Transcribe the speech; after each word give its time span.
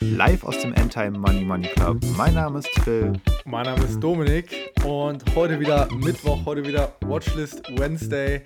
Live 0.00 0.44
aus 0.44 0.60
dem 0.60 0.72
Endtime 0.74 1.18
Money 1.18 1.44
Money 1.44 1.68
Club. 1.68 1.98
Mein 2.16 2.34
Name 2.34 2.58
ist 2.58 2.68
Phil. 2.84 3.12
Mein 3.44 3.64
Name 3.64 3.82
ist 3.84 4.00
Dominik 4.00 4.72
und 4.84 5.22
heute 5.34 5.58
wieder 5.58 5.88
Mittwoch, 5.94 6.44
heute 6.44 6.64
wieder 6.66 6.94
Watchlist 7.00 7.62
Wednesday. 7.78 8.42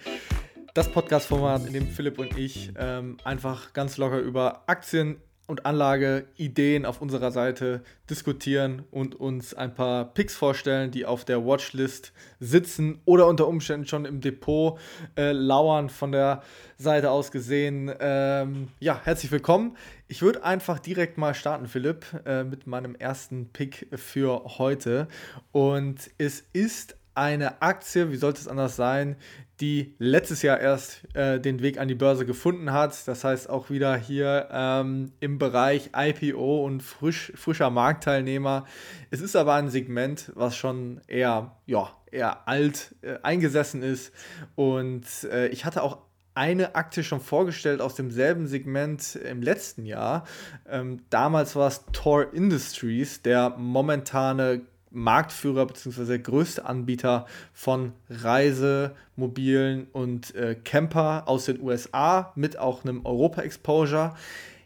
Das 0.74 0.90
Podcast-Format, 0.90 1.66
in 1.66 1.72
dem 1.72 1.87
Philipp 1.88 2.19
und 2.19 2.37
ich 2.38 2.72
ähm, 2.79 3.16
einfach 3.24 3.72
ganz 3.72 3.96
locker 3.96 4.19
über 4.19 4.62
Aktien, 4.66 5.16
und 5.47 5.67
Anlageideen 5.67 6.85
auf 6.85 7.01
unserer 7.01 7.31
Seite 7.31 7.83
diskutieren 8.10 8.83
und 8.90 9.15
uns 9.15 9.54
ein 9.54 9.74
paar 9.74 10.04
Picks 10.04 10.35
vorstellen, 10.35 10.90
die 10.90 11.06
auf 11.06 11.24
der 11.24 11.44
Watchlist 11.44 12.12
sitzen 12.40 13.01
oder 13.04 13.26
unter 13.26 13.47
Umständen 13.47 13.87
schon 13.87 14.04
im 14.04 14.21
Depot 14.21 14.79
äh, 15.17 15.33
lauern 15.33 15.88
von 15.88 16.12
der 16.12 16.43
Seite 16.79 17.11
aus 17.11 17.30
gesehen. 17.30 17.93
Ähm, 18.01 18.69
ja, 18.80 19.01
herzlich 19.05 19.30
willkommen. 19.30 19.77
Ich 20.09 20.23
würde 20.23 20.45
einfach 20.45 20.79
direkt 20.79 21.19
mal 21.19 21.34
starten, 21.34 21.67
Philipp, 21.67 22.05
äh, 22.25 22.45
mit 22.45 22.67
meinem 22.67 22.95
ersten 22.95 23.48
Pick 23.53 23.89
für 23.95 24.59
heute. 24.59 25.09
Und 25.53 26.11
es 26.19 26.45
ist 26.53 26.97
eine 27.17 27.62
Aktie, 27.62 28.12
wie 28.12 28.17
sollte 28.17 28.41
es 28.41 28.48
anders 28.48 28.77
sein, 28.77 29.17
die 29.60 29.95
letztes 29.98 30.42
Jahr 30.42 30.60
erst 30.60 31.02
äh, 31.15 31.41
den 31.41 31.62
Weg 31.62 31.78
an 31.78 31.88
die 31.88 31.95
Börse 31.95 32.27
gefunden 32.27 32.73
hat. 32.73 33.06
Das 33.09 33.24
heißt 33.24 33.48
auch 33.48 33.70
wieder 33.70 33.97
hier 33.97 34.48
ähm, 34.52 35.12
im 35.20 35.38
Bereich 35.38 35.91
IPO 35.97 36.64
und 36.64 36.83
frisch, 36.83 37.33
frischer 37.34 37.70
Marktteilnehmer. 37.70 38.66
Es 39.11 39.20
ist 39.20 39.37
aber 39.37 39.55
ein 39.55 39.70
Segment, 39.70 40.33
was 40.34 40.56
schon 40.56 41.00
eher, 41.06 41.56
ja, 41.64 41.91
eher 42.11 42.47
alt 42.48 42.95
äh, 43.02 43.19
eingesessen 43.23 43.83
ist. 43.83 44.12
Und 44.55 45.06
äh, 45.24 45.48
ich 45.48 45.64
hatte 45.64 45.83
auch 45.83 45.98
eine 46.34 46.75
Aktie 46.75 47.02
schon 47.02 47.20
vorgestellt 47.20 47.80
aus 47.80 47.95
demselben 47.95 48.47
Segment 48.47 49.16
im 49.16 49.41
letzten 49.41 49.86
Jahr. 49.86 50.27
Ähm, 50.69 51.00
damals 51.09 51.56
war 51.56 51.69
es 51.69 51.86
Tor 51.92 52.34
Industries, 52.34 53.22
der 53.22 53.50
momentane 53.56 54.66
Marktführer 54.97 55.66
bzw. 55.66 56.19
größte 56.19 56.64
Anbieter 56.64 57.27
von 57.52 57.92
Reisemobilen 58.08 59.86
und 59.92 60.34
äh, 60.34 60.55
Camper 60.55 61.28
aus 61.28 61.44
den 61.44 61.61
USA 61.61 62.33
mit 62.34 62.58
auch 62.58 62.84
einem 62.84 63.05
Europa-Exposure. 63.05 64.14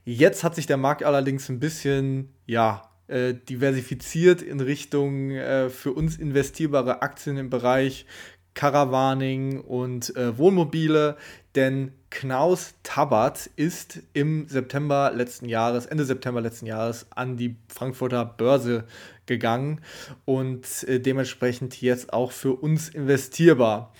Jetzt 0.04 0.44
hat 0.44 0.54
sich 0.54 0.66
der 0.66 0.76
Markt 0.76 1.02
allerdings 1.02 1.48
ein 1.48 1.60
bisschen, 1.60 2.30
ja, 2.46 2.88
äh, 3.08 3.34
diversifiziert 3.34 4.40
in 4.40 4.60
Richtung 4.60 5.32
äh, 5.32 5.68
für 5.68 5.92
uns 5.92 6.16
investierbare 6.16 7.02
Aktien 7.02 7.36
im 7.36 7.50
Bereich 7.50 8.06
Caravaning 8.54 9.60
und 9.60 10.14
äh, 10.16 10.36
Wohnmobile, 10.36 11.16
denn 11.54 11.92
Knaus 12.10 12.74
Tabat 12.82 13.48
ist 13.56 14.00
im 14.12 14.48
September 14.48 15.12
letzten 15.14 15.48
Jahres, 15.48 15.86
Ende 15.86 16.04
September 16.04 16.40
letzten 16.40 16.66
Jahres, 16.66 17.06
an 17.10 17.36
die 17.36 17.56
Frankfurter 17.68 18.24
Börse 18.24 18.84
gegangen 19.26 19.80
und 20.24 20.66
äh, 20.84 21.00
dementsprechend 21.00 21.80
jetzt 21.80 22.12
auch 22.12 22.32
für 22.32 22.52
uns 22.54 22.88
investierbar. 22.88 23.92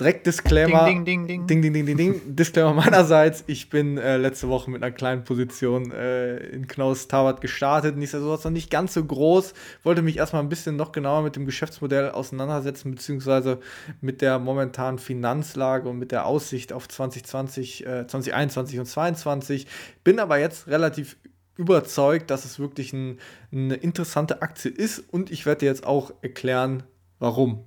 Direkt 0.00 0.26
Disclaimer. 0.26 0.86
Ding, 0.86 1.04
ding, 1.04 1.26
ding, 1.28 1.46
ding. 1.46 1.62
Ding, 1.62 1.72
ding, 1.72 1.86
ding, 1.86 1.96
ding, 1.96 2.20
Disclaimer 2.34 2.74
meinerseits. 2.74 3.44
Ich 3.46 3.70
bin 3.70 3.96
äh, 3.96 4.16
letzte 4.16 4.48
Woche 4.48 4.68
mit 4.68 4.82
einer 4.82 4.90
kleinen 4.90 5.22
Position 5.22 5.92
äh, 5.92 6.38
in 6.48 6.66
Knaus 6.66 7.06
Tabat 7.06 7.40
gestartet. 7.40 7.96
Nichtsdestotrotz 7.96 8.42
noch 8.42 8.50
nicht 8.50 8.70
ganz 8.70 8.94
so 8.94 9.04
groß. 9.04 9.54
Wollte 9.84 10.02
mich 10.02 10.16
erstmal 10.16 10.42
ein 10.42 10.48
bisschen 10.48 10.74
noch 10.74 10.90
genauer 10.90 11.22
mit 11.22 11.36
dem 11.36 11.46
Geschäftsmodell 11.46 12.10
auseinandersetzen, 12.10 12.90
beziehungsweise 12.90 13.60
mit 14.00 14.20
der 14.20 14.40
momentanen 14.40 14.98
Finanzlage 14.98 15.88
und 15.88 16.00
mit 16.00 16.10
der 16.10 16.26
Aussicht 16.26 16.72
auf 16.72 16.88
2020, 16.88 17.86
äh, 17.86 18.06
2021 18.08 18.80
und 18.80 18.86
2022. 18.86 19.68
Bin 20.02 20.18
aber 20.18 20.38
jetzt 20.38 20.66
relativ 20.66 21.16
überzeugt, 21.56 22.32
dass 22.32 22.44
es 22.44 22.58
wirklich 22.58 22.92
ein, 22.92 23.18
eine 23.52 23.76
interessante 23.76 24.42
Aktie 24.42 24.72
ist 24.72 24.98
und 24.98 25.30
ich 25.30 25.46
werde 25.46 25.60
dir 25.60 25.66
jetzt 25.66 25.86
auch 25.86 26.12
erklären, 26.20 26.82
warum. 27.20 27.66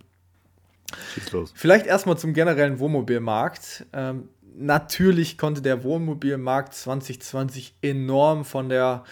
Schieß 1.14 1.32
los. 1.32 1.54
Vielleicht 1.56 1.86
erstmal 1.86 2.18
zum 2.18 2.34
generellen 2.34 2.80
Wohnmobilmarkt. 2.80 3.86
Ähm, 3.94 4.30
natürlich 4.56 5.38
konnte 5.38 5.62
der 5.62 5.84
Wohnmobilmarkt 5.84 6.74
2020 6.74 7.76
enorm 7.82 8.46
von 8.46 8.70
der 8.70 9.04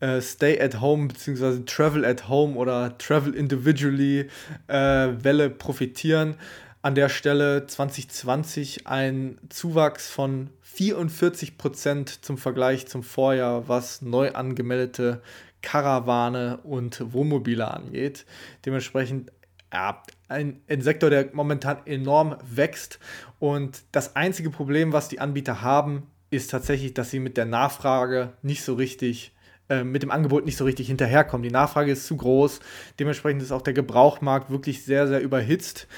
äh, 0.00 0.20
Stay 0.20 0.60
at 0.60 0.80
Home 0.80 1.08
bzw. 1.08 1.64
Travel 1.64 2.04
at 2.04 2.28
Home 2.28 2.56
oder 2.56 2.96
Travel 2.98 3.34
Individually 3.34 4.28
äh, 4.68 4.76
Welle 4.76 5.50
profitieren. 5.50 6.36
An 6.82 6.94
der 6.94 7.08
Stelle 7.08 7.66
2020 7.66 8.86
ein 8.86 9.38
Zuwachs 9.48 10.10
von 10.10 10.50
44 10.60 11.56
Prozent 11.56 12.24
zum 12.24 12.36
Vergleich 12.36 12.86
zum 12.86 13.02
Vorjahr, 13.02 13.68
was 13.68 14.02
neu 14.02 14.32
angemeldete 14.32 15.22
Karawane 15.62 16.58
und 16.58 17.14
Wohnmobile 17.14 17.66
angeht. 17.72 18.26
Dementsprechend 18.66 19.32
ja, 19.74 20.02
ein, 20.28 20.60
ein, 20.68 20.82
Sektor, 20.82 21.10
der 21.10 21.30
momentan 21.32 21.78
enorm 21.84 22.36
wächst. 22.44 23.00
Und 23.40 23.82
das 23.90 24.14
einzige 24.14 24.50
Problem, 24.50 24.92
was 24.92 25.08
die 25.08 25.18
Anbieter 25.18 25.62
haben, 25.62 26.04
ist 26.30 26.50
tatsächlich, 26.50 26.94
dass 26.94 27.10
sie 27.10 27.18
mit 27.18 27.36
der 27.36 27.44
Nachfrage 27.44 28.32
nicht 28.42 28.62
so 28.62 28.74
richtig 28.74 29.34
äh, 29.68 29.82
mit 29.82 30.02
dem 30.02 30.12
Angebot 30.12 30.44
nicht 30.44 30.56
so 30.56 30.64
richtig 30.64 30.86
hinterherkommen. 30.86 31.42
Die 31.42 31.50
Nachfrage 31.50 31.90
ist 31.90 32.06
zu 32.06 32.16
groß. 32.16 32.60
Dementsprechend 33.00 33.42
ist 33.42 33.50
auch 33.50 33.62
der 33.62 33.74
Gebrauchmarkt 33.74 34.50
wirklich 34.50 34.84
sehr, 34.84 35.08
sehr 35.08 35.20
überhitzt. 35.20 35.88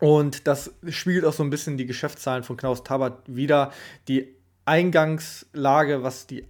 Und 0.00 0.48
das 0.48 0.74
spiegelt 0.88 1.24
auch 1.24 1.32
so 1.32 1.44
ein 1.44 1.50
bisschen 1.50 1.76
die 1.76 1.86
Geschäftszahlen 1.86 2.42
von 2.42 2.56
Knaus 2.56 2.82
Tabat 2.82 3.18
wieder. 3.26 3.72
Die 4.08 4.34
Eingangslage, 4.64 6.02
was 6.02 6.26
die 6.26 6.44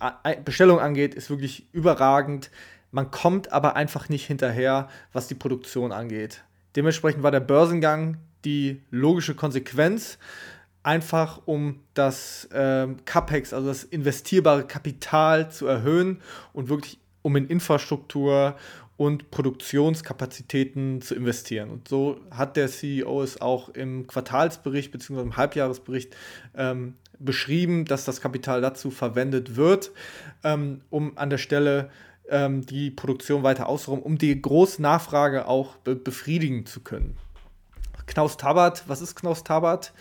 Bestellung 0.44 0.81
angeht, 0.81 1.15
ist 1.15 1.28
wirklich 1.28 1.66
überragend. 1.72 2.50
Man 2.91 3.10
kommt 3.10 3.52
aber 3.52 3.76
einfach 3.76 4.08
nicht 4.08 4.26
hinterher, 4.26 4.88
was 5.12 5.28
die 5.28 5.34
Produktion 5.34 5.92
angeht. 5.92 6.44
Dementsprechend 6.76 7.22
war 7.22 7.30
der 7.30 7.41
Börsengang 7.41 8.19
die 8.44 8.82
logische 8.91 9.34
Konsequenz, 9.34 10.19
einfach 10.82 11.42
um 11.47 11.80
das 11.94 12.44
äh, 12.52 12.86
CAPEX, 13.04 13.52
also 13.52 13.66
das 13.66 13.82
investierbare 13.82 14.64
Kapital 14.66 15.50
zu 15.50 15.66
erhöhen 15.66 16.22
und 16.52 16.69
wirklich 16.69 16.98
um 17.22 17.34
in 17.34 17.48
Infrastruktur 17.48 18.54
und 18.97 19.30
Produktionskapazitäten 19.30 21.03
zu 21.03 21.14
investieren. 21.14 21.70
Und 21.70 21.88
so 21.88 22.20
hat 22.30 22.56
der 22.56 22.68
CEO 22.68 23.22
es 23.22 23.41
auch 23.41 23.68
im 23.70 24.06
Quartalsbericht 24.06 24.92
bzw. 24.92 25.20
im 25.20 25.36
Halbjahresbericht 25.36 26.16
ähm, 26.56 26.94
beschrieben, 27.18 27.84
dass 27.84 28.04
das 28.04 28.20
Kapital 28.20 28.60
dazu 28.60 28.91
verwendet 28.91 29.56
wird, 29.56 29.91
ähm, 30.44 30.82
um 30.91 31.18
an 31.18 31.30
der 31.30 31.38
Stelle 31.38 31.91
ähm, 32.31 32.66
die 32.66 32.91
Produktion 32.91 33.42
weiter 33.42 33.69
auszuräumen, 33.69 34.04
um 34.04 34.19
die 34.19 34.41
große 34.41 34.81
Nachfrage 34.82 35.47
auch 35.47 35.76
be 35.76 35.94
befriedigen 35.97 36.66
zu 36.66 36.81
können. 36.81 37.16
Knaus 38.06 38.37
Tabat, 38.37 38.84
was 38.87 39.00
ist 39.00 39.16
Knaus 39.16 39.44
Tabat? 39.44 39.92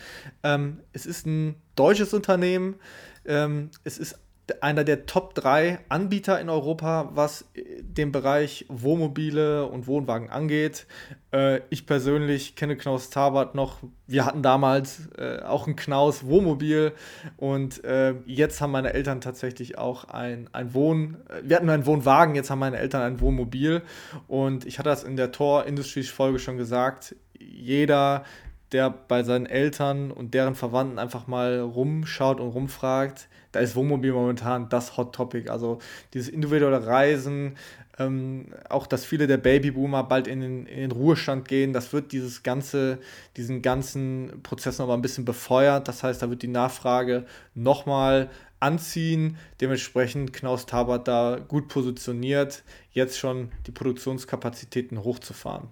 Ähm, 0.42 0.80
es 0.92 1.06
ist 1.06 1.26
ein 1.26 1.56
deutsches 1.74 2.14
Unternehmen. 2.14 2.76
Ähm, 3.24 3.70
es 3.84 3.98
ist 3.98 4.18
einer 4.60 4.84
der 4.84 5.06
Top 5.06 5.34
3 5.34 5.80
Anbieter 5.88 6.40
in 6.40 6.48
Europa, 6.48 7.10
was 7.14 7.46
äh, 7.54 7.82
den 7.82 8.12
Bereich 8.12 8.64
Wohnmobile 8.68 9.66
und 9.66 9.86
Wohnwagen 9.86 10.30
angeht. 10.30 10.86
Äh, 11.32 11.60
ich 11.70 11.86
persönlich 11.86 12.54
kenne 12.54 12.76
Knaus 12.76 13.10
Tabat 13.10 13.54
noch. 13.54 13.78
Wir 14.06 14.24
hatten 14.24 14.42
damals 14.42 15.08
äh, 15.18 15.42
auch 15.42 15.66
ein 15.66 15.74
Knaus 15.74 16.26
Wohnmobil 16.26 16.92
und 17.36 17.82
äh, 17.84 18.14
jetzt 18.26 18.60
haben 18.60 18.70
meine 18.70 18.94
Eltern 18.94 19.20
tatsächlich 19.20 19.78
auch 19.78 20.04
ein, 20.04 20.48
ein 20.52 20.74
Wohn... 20.74 21.16
Äh, 21.28 21.48
wir 21.48 21.56
hatten 21.56 21.68
einen 21.68 21.86
Wohnwagen, 21.86 22.34
jetzt 22.34 22.50
haben 22.50 22.60
meine 22.60 22.78
Eltern 22.78 23.02
ein 23.02 23.20
Wohnmobil 23.20 23.82
und 24.28 24.64
ich 24.64 24.78
hatte 24.78 24.90
das 24.90 25.02
in 25.02 25.16
der 25.16 25.32
Tor 25.32 25.64
Industries 25.64 26.10
Folge 26.10 26.38
schon 26.38 26.56
gesagt. 26.56 27.16
Jeder, 27.38 28.24
der 28.72 28.90
bei 28.90 29.22
seinen 29.22 29.46
Eltern 29.46 30.10
und 30.10 30.34
deren 30.34 30.54
Verwandten 30.54 30.98
einfach 30.98 31.26
mal 31.26 31.60
rumschaut 31.60 32.40
und 32.40 32.48
rumfragt, 32.48 33.28
da 33.56 33.62
ist 33.62 33.74
Wohnmobil 33.74 34.12
momentan 34.12 34.68
das 34.68 34.98
Hot 34.98 35.14
Topic. 35.14 35.48
Also 35.48 35.78
dieses 36.12 36.28
individuelle 36.28 36.86
Reisen, 36.86 37.56
ähm, 37.98 38.52
auch 38.68 38.86
dass 38.86 39.06
viele 39.06 39.26
der 39.26 39.38
Babyboomer 39.38 40.04
bald 40.04 40.28
in 40.28 40.42
den, 40.42 40.66
in 40.66 40.80
den, 40.80 40.92
Ruhestand 40.92 41.48
gehen, 41.48 41.72
das 41.72 41.94
wird 41.94 42.12
dieses 42.12 42.42
ganze, 42.42 42.98
diesen 43.38 43.62
ganzen 43.62 44.42
Prozess 44.42 44.78
nochmal 44.78 44.98
ein 44.98 45.02
bisschen 45.02 45.24
befeuert. 45.24 45.88
Das 45.88 46.02
heißt, 46.02 46.20
da 46.20 46.28
wird 46.28 46.42
die 46.42 46.48
Nachfrage 46.48 47.24
nochmal 47.54 48.28
anziehen. 48.60 49.38
Dementsprechend 49.62 50.34
Knaus 50.34 50.66
Tabert 50.66 51.08
da 51.08 51.38
gut 51.48 51.68
positioniert, 51.68 52.62
jetzt 52.90 53.18
schon 53.18 53.52
die 53.66 53.72
Produktionskapazitäten 53.72 55.02
hochzufahren. 55.02 55.68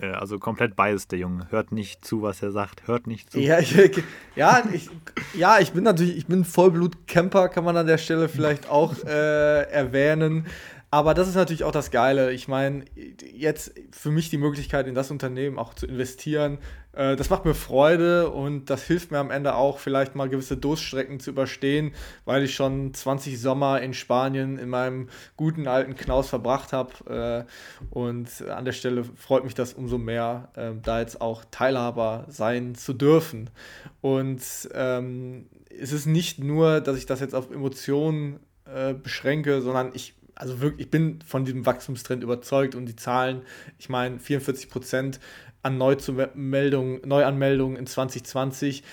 Äh, 0.00 0.10
also 0.10 0.38
komplett 0.38 0.76
biased, 0.76 1.12
der 1.12 1.18
Junge. 1.18 1.46
Hört 1.50 1.72
nicht 1.72 2.04
zu, 2.04 2.22
was 2.22 2.42
er 2.42 2.50
sagt. 2.50 2.86
Hört 2.86 3.06
nicht 3.06 3.30
zu. 3.30 3.40
Ja, 3.40 3.58
ich, 3.58 3.74
ja, 4.36 4.62
ich, 4.72 4.88
ja, 5.34 5.58
ich 5.58 5.72
bin 5.72 5.84
natürlich, 5.84 6.16
ich 6.16 6.26
bin 6.26 6.44
Vollblut-Camper, 6.44 7.48
kann 7.48 7.64
man 7.64 7.76
an 7.76 7.86
der 7.86 7.98
Stelle 7.98 8.28
vielleicht 8.28 8.68
auch 8.68 8.94
äh, 9.04 9.62
erwähnen. 9.70 10.46
Aber 10.90 11.12
das 11.12 11.28
ist 11.28 11.34
natürlich 11.34 11.64
auch 11.64 11.72
das 11.72 11.90
Geile. 11.90 12.32
Ich 12.32 12.48
meine, 12.48 12.84
jetzt 13.34 13.74
für 13.90 14.10
mich 14.10 14.30
die 14.30 14.38
Möglichkeit, 14.38 14.86
in 14.86 14.94
das 14.94 15.10
Unternehmen 15.10 15.58
auch 15.58 15.74
zu 15.74 15.86
investieren, 15.86 16.58
äh, 16.92 17.14
das 17.14 17.28
macht 17.28 17.44
mir 17.44 17.54
Freude 17.54 18.30
und 18.30 18.70
das 18.70 18.84
hilft 18.84 19.10
mir 19.10 19.18
am 19.18 19.30
Ende 19.30 19.54
auch, 19.54 19.80
vielleicht 19.80 20.14
mal 20.14 20.30
gewisse 20.30 20.56
Durststrecken 20.56 21.20
zu 21.20 21.30
überstehen, 21.30 21.92
weil 22.24 22.42
ich 22.42 22.54
schon 22.54 22.94
20 22.94 23.38
Sommer 23.38 23.82
in 23.82 23.92
Spanien 23.92 24.58
in 24.58 24.70
meinem 24.70 25.10
guten 25.36 25.68
alten 25.68 25.94
Knaus 25.94 26.30
verbracht 26.30 26.72
habe. 26.72 27.46
Äh, 27.46 27.88
und 27.90 28.28
an 28.48 28.64
der 28.64 28.72
Stelle 28.72 29.04
freut 29.04 29.44
mich 29.44 29.54
das 29.54 29.74
umso 29.74 29.98
mehr, 29.98 30.48
äh, 30.54 30.72
da 30.82 31.00
jetzt 31.00 31.20
auch 31.20 31.44
Teilhaber 31.50 32.24
sein 32.28 32.74
zu 32.74 32.94
dürfen. 32.94 33.50
Und 34.00 34.40
ähm, 34.72 35.50
es 35.68 35.92
ist 35.92 36.06
nicht 36.06 36.42
nur, 36.42 36.80
dass 36.80 36.96
ich 36.96 37.04
das 37.04 37.20
jetzt 37.20 37.34
auf 37.34 37.50
Emotionen 37.50 38.40
äh, 38.64 38.94
beschränke, 38.94 39.60
sondern 39.60 39.92
ich 39.94 40.17
also 40.38 40.60
wirklich, 40.60 40.86
ich 40.86 40.90
bin 40.90 41.18
von 41.26 41.44
diesem 41.44 41.66
Wachstumstrend 41.66 42.22
überzeugt 42.22 42.74
und 42.74 42.86
die 42.86 42.96
Zahlen, 42.96 43.42
ich 43.78 43.88
meine 43.88 44.20
44 44.20 44.70
Prozent 44.70 45.20
an 45.62 45.76
Neuanmeldungen, 45.76 47.76
in 47.76 47.86
2020 47.86 48.84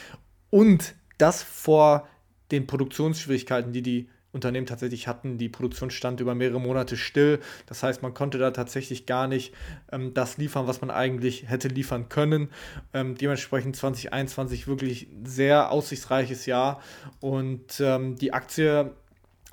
und 0.49 0.95
das 1.17 1.43
vor 1.43 2.07
den 2.51 2.67
Produktionsschwierigkeiten, 2.67 3.73
die 3.73 3.81
die 3.81 4.09
Unternehmen 4.31 4.65
tatsächlich 4.65 5.07
hatten. 5.07 5.37
Die 5.37 5.47
Produktion 5.47 5.89
stand 5.89 6.19
über 6.19 6.35
mehrere 6.35 6.59
Monate 6.59 6.97
still. 6.97 7.39
Das 7.67 7.83
heißt, 7.83 8.01
man 8.01 8.13
konnte 8.13 8.37
da 8.37 8.51
tatsächlich 8.51 9.05
gar 9.05 9.27
nicht 9.27 9.53
ähm, 9.91 10.13
das 10.13 10.37
liefern, 10.37 10.67
was 10.67 10.81
man 10.81 10.91
eigentlich 10.91 11.49
hätte 11.49 11.69
liefern 11.69 12.09
können. 12.09 12.49
Ähm, 12.93 13.15
dementsprechend 13.15 13.77
2021 13.77 14.67
wirklich 14.67 15.07
sehr 15.23 15.71
aussichtsreiches 15.71 16.45
Jahr. 16.45 16.81
Und 17.21 17.79
ähm, 17.79 18.17
die 18.17 18.33
Aktie 18.33 18.91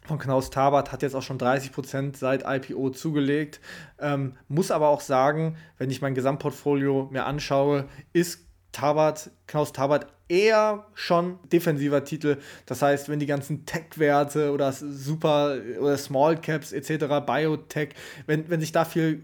von 0.05 0.19
Knaus 0.19 0.51
Tabat 0.51 0.91
hat 0.93 1.03
jetzt 1.03 1.15
auch 1.15 1.23
schon 1.23 1.39
30% 1.39 2.17
seit 2.17 2.45
IPO 2.47 2.91
zugelegt. 2.91 3.61
Ähm, 3.99 4.37
muss 4.49 4.71
aber 4.71 4.89
auch 4.89 5.01
sagen, 5.01 5.57
wenn 5.79 5.91
ich 5.91 6.03
mein 6.03 6.15
Gesamtportfolio 6.15 7.09
mir 7.11 7.25
anschaue, 7.25 7.89
ist 8.13 8.47
Tabat, 8.73 9.31
Knaus 9.47 9.73
Tabat 9.73 10.07
eher 10.33 10.87
schon 10.95 11.39
defensiver 11.53 12.05
Titel. 12.05 12.39
Das 12.65 12.81
heißt, 12.81 13.11
wenn 13.11 13.19
die 13.19 13.27
ganzen 13.27 13.67
Tech-Werte 13.67 14.51
oder 14.53 14.73
Super- 14.73 15.59
oder 15.79 15.99
Small 15.99 16.41
Caps 16.41 16.73
etc., 16.73 17.21
Biotech, 17.27 17.91
wenn, 18.27 18.49
wenn 18.49 18.61
sich 18.61 18.73
da 18.73 18.87
viel, 18.87 19.23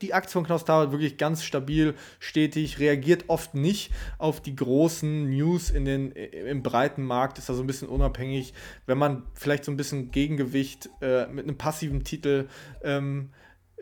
die 0.00 0.14
Aktie 0.14 0.32
von 0.32 0.44
Knaus 0.44 0.64
Tabat 0.64 0.92
wirklich 0.92 1.16
ganz 1.16 1.42
stabil, 1.42 1.94
stetig, 2.20 2.78
reagiert 2.78 3.24
oft 3.26 3.54
nicht 3.54 3.92
auf 4.18 4.40
die 4.40 4.54
großen 4.54 5.28
News 5.28 5.70
in 5.70 5.84
den, 5.84 6.12
im 6.12 6.62
breiten 6.62 7.02
Markt, 7.02 7.38
ist 7.38 7.48
da 7.48 7.54
so 7.54 7.64
ein 7.64 7.66
bisschen 7.66 7.88
unabhängig. 7.88 8.54
Wenn 8.86 8.98
man 8.98 9.24
vielleicht 9.34 9.64
so 9.64 9.72
ein 9.72 9.76
bisschen 9.76 10.12
Gegengewicht 10.12 10.88
äh, 11.00 11.26
mit 11.26 11.44
einem 11.44 11.58
passiven 11.58 12.04
Titel 12.04 12.46
ähm, 12.84 13.30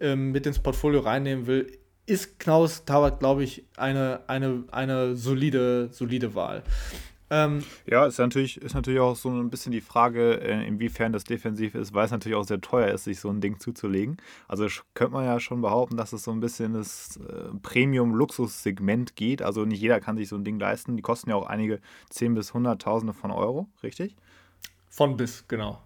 ähm, 0.00 0.30
mit 0.30 0.46
ins 0.46 0.60
Portfolio 0.60 1.00
reinnehmen 1.00 1.46
will, 1.46 1.77
ist 2.08 2.38
Knaus 2.38 2.84
Tabat, 2.84 3.20
glaube 3.20 3.44
ich, 3.44 3.64
eine, 3.76 4.20
eine, 4.26 4.64
eine 4.70 5.16
solide, 5.16 5.88
solide 5.92 6.34
Wahl. 6.34 6.62
Ähm, 7.30 7.62
ja, 7.84 8.06
ist 8.06 8.18
natürlich, 8.18 8.56
ist 8.62 8.74
natürlich 8.74 9.00
auch 9.00 9.14
so 9.14 9.28
ein 9.28 9.50
bisschen 9.50 9.70
die 9.70 9.82
Frage, 9.82 10.40
äh, 10.40 10.66
inwiefern 10.66 11.12
das 11.12 11.24
defensiv 11.24 11.74
ist, 11.74 11.92
weil 11.92 12.06
es 12.06 12.10
natürlich 12.10 12.36
auch 12.36 12.44
sehr 12.44 12.62
teuer 12.62 12.88
ist, 12.88 13.04
sich 13.04 13.20
so 13.20 13.28
ein 13.28 13.42
Ding 13.42 13.60
zuzulegen. 13.60 14.16
Also 14.46 14.66
könnte 14.94 15.12
man 15.12 15.26
ja 15.26 15.38
schon 15.38 15.60
behaupten, 15.60 15.98
dass 15.98 16.14
es 16.14 16.24
so 16.24 16.30
ein 16.30 16.40
bisschen 16.40 16.72
das 16.72 17.18
äh, 17.18 17.54
Premium-Luxus-Segment 17.60 19.14
geht. 19.14 19.42
Also 19.42 19.66
nicht 19.66 19.80
jeder 19.80 20.00
kann 20.00 20.16
sich 20.16 20.28
so 20.28 20.36
ein 20.36 20.44
Ding 20.44 20.58
leisten. 20.58 20.96
Die 20.96 21.02
kosten 21.02 21.28
ja 21.28 21.36
auch 21.36 21.46
einige 21.46 21.80
10 22.08 22.34
bis 22.34 22.52
100.000 22.52 23.12
von 23.12 23.30
Euro, 23.30 23.68
richtig? 23.82 24.16
Von 24.88 25.18
bis, 25.18 25.46
genau. 25.46 25.82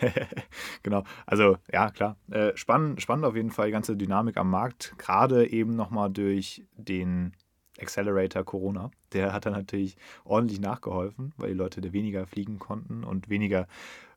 genau, 0.82 1.04
also 1.26 1.56
ja, 1.72 1.90
klar. 1.90 2.16
Äh, 2.30 2.56
spannend, 2.56 3.00
spannend 3.02 3.24
auf 3.24 3.36
jeden 3.36 3.50
Fall 3.50 3.66
die 3.66 3.72
ganze 3.72 3.96
Dynamik 3.96 4.36
am 4.36 4.50
Markt, 4.50 4.94
gerade 4.98 5.50
eben 5.50 5.76
nochmal 5.76 6.10
durch 6.10 6.64
den 6.76 7.32
Accelerator 7.80 8.44
Corona. 8.44 8.90
Der 9.12 9.32
hat 9.32 9.46
dann 9.46 9.52
natürlich 9.52 9.96
ordentlich 10.24 10.60
nachgeholfen, 10.60 11.32
weil 11.36 11.50
die 11.50 11.56
Leute 11.56 11.80
da 11.80 11.92
weniger 11.92 12.26
fliegen 12.26 12.58
konnten 12.58 13.04
und 13.04 13.28
weniger 13.28 13.66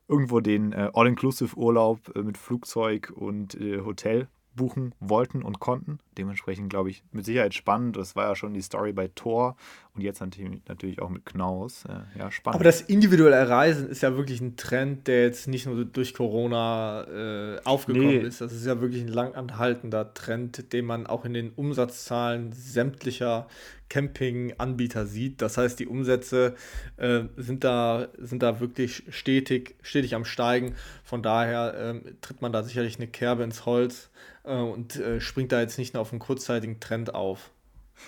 irgendwo 0.07 0.39
den 0.39 0.71
äh, 0.71 0.89
All-Inclusive-Urlaub 0.93 2.15
äh, 2.15 2.21
mit 2.21 2.37
Flugzeug 2.37 3.11
und 3.15 3.55
äh, 3.59 3.81
Hotel 3.81 4.27
buchen 4.55 4.95
wollten 4.99 5.43
und 5.43 5.59
konnten. 5.59 5.99
Dementsprechend, 6.17 6.69
glaube 6.69 6.89
ich, 6.89 7.03
mit 7.11 7.25
Sicherheit 7.25 7.53
spannend. 7.53 7.95
Das 7.95 8.15
war 8.15 8.27
ja 8.27 8.35
schon 8.35 8.53
die 8.53 8.61
Story 8.61 8.91
bei 8.91 9.07
Thor 9.13 9.55
und 9.97 10.03
jetzt 10.03 10.21
natürlich 10.21 11.01
auch 11.01 11.09
mit 11.09 11.25
Knaus. 11.25 11.83
Ja, 12.17 12.31
spannend. 12.31 12.55
Aber 12.55 12.63
das 12.63 12.81
individuelle 12.81 13.49
Reisen 13.49 13.89
ist 13.89 14.01
ja 14.01 14.15
wirklich 14.15 14.39
ein 14.41 14.55
Trend, 14.55 15.07
der 15.07 15.23
jetzt 15.23 15.47
nicht 15.47 15.65
nur 15.65 15.83
durch 15.85 16.13
Corona 16.13 17.03
äh, 17.03 17.59
aufgekommen 17.63 18.07
nee. 18.07 18.17
ist. 18.17 18.41
Das 18.41 18.53
ist 18.53 18.65
ja 18.65 18.79
wirklich 18.79 19.01
ein 19.01 19.07
lang 19.07 19.33
anhaltender 19.33 20.13
Trend, 20.13 20.71
den 20.73 20.85
man 20.85 21.07
auch 21.07 21.25
in 21.25 21.33
den 21.33 21.51
Umsatzzahlen 21.51 22.53
sämtlicher 22.53 23.47
Camping-Anbieter 23.89 25.05
sieht. 25.05 25.41
Das 25.41 25.57
heißt, 25.57 25.79
die 25.79 25.87
Umsätze 25.87 26.55
äh, 26.97 27.23
sind, 27.37 27.63
da, 27.63 28.07
sind 28.17 28.43
da 28.43 28.59
wirklich 28.59 29.03
stetig, 29.09 29.75
stetig 29.81 30.15
am 30.15 30.25
Steigen. 30.25 30.75
Von 31.03 31.23
daher 31.23 31.73
äh, 31.73 32.11
tritt 32.21 32.41
man 32.41 32.51
da 32.51 32.63
sicherlich 32.63 32.97
eine 32.97 33.07
Kerbe 33.07 33.43
ins 33.43 33.65
Holz 33.65 34.09
äh, 34.43 34.55
und 34.55 34.97
äh, 34.97 35.21
springt 35.21 35.51
da 35.51 35.61
jetzt 35.61 35.77
nicht 35.77 35.93
nur 35.93 36.01
auf 36.01 36.11
einen 36.11 36.19
kurzzeitigen 36.19 36.79
Trend 36.79 37.13
auf. 37.13 37.51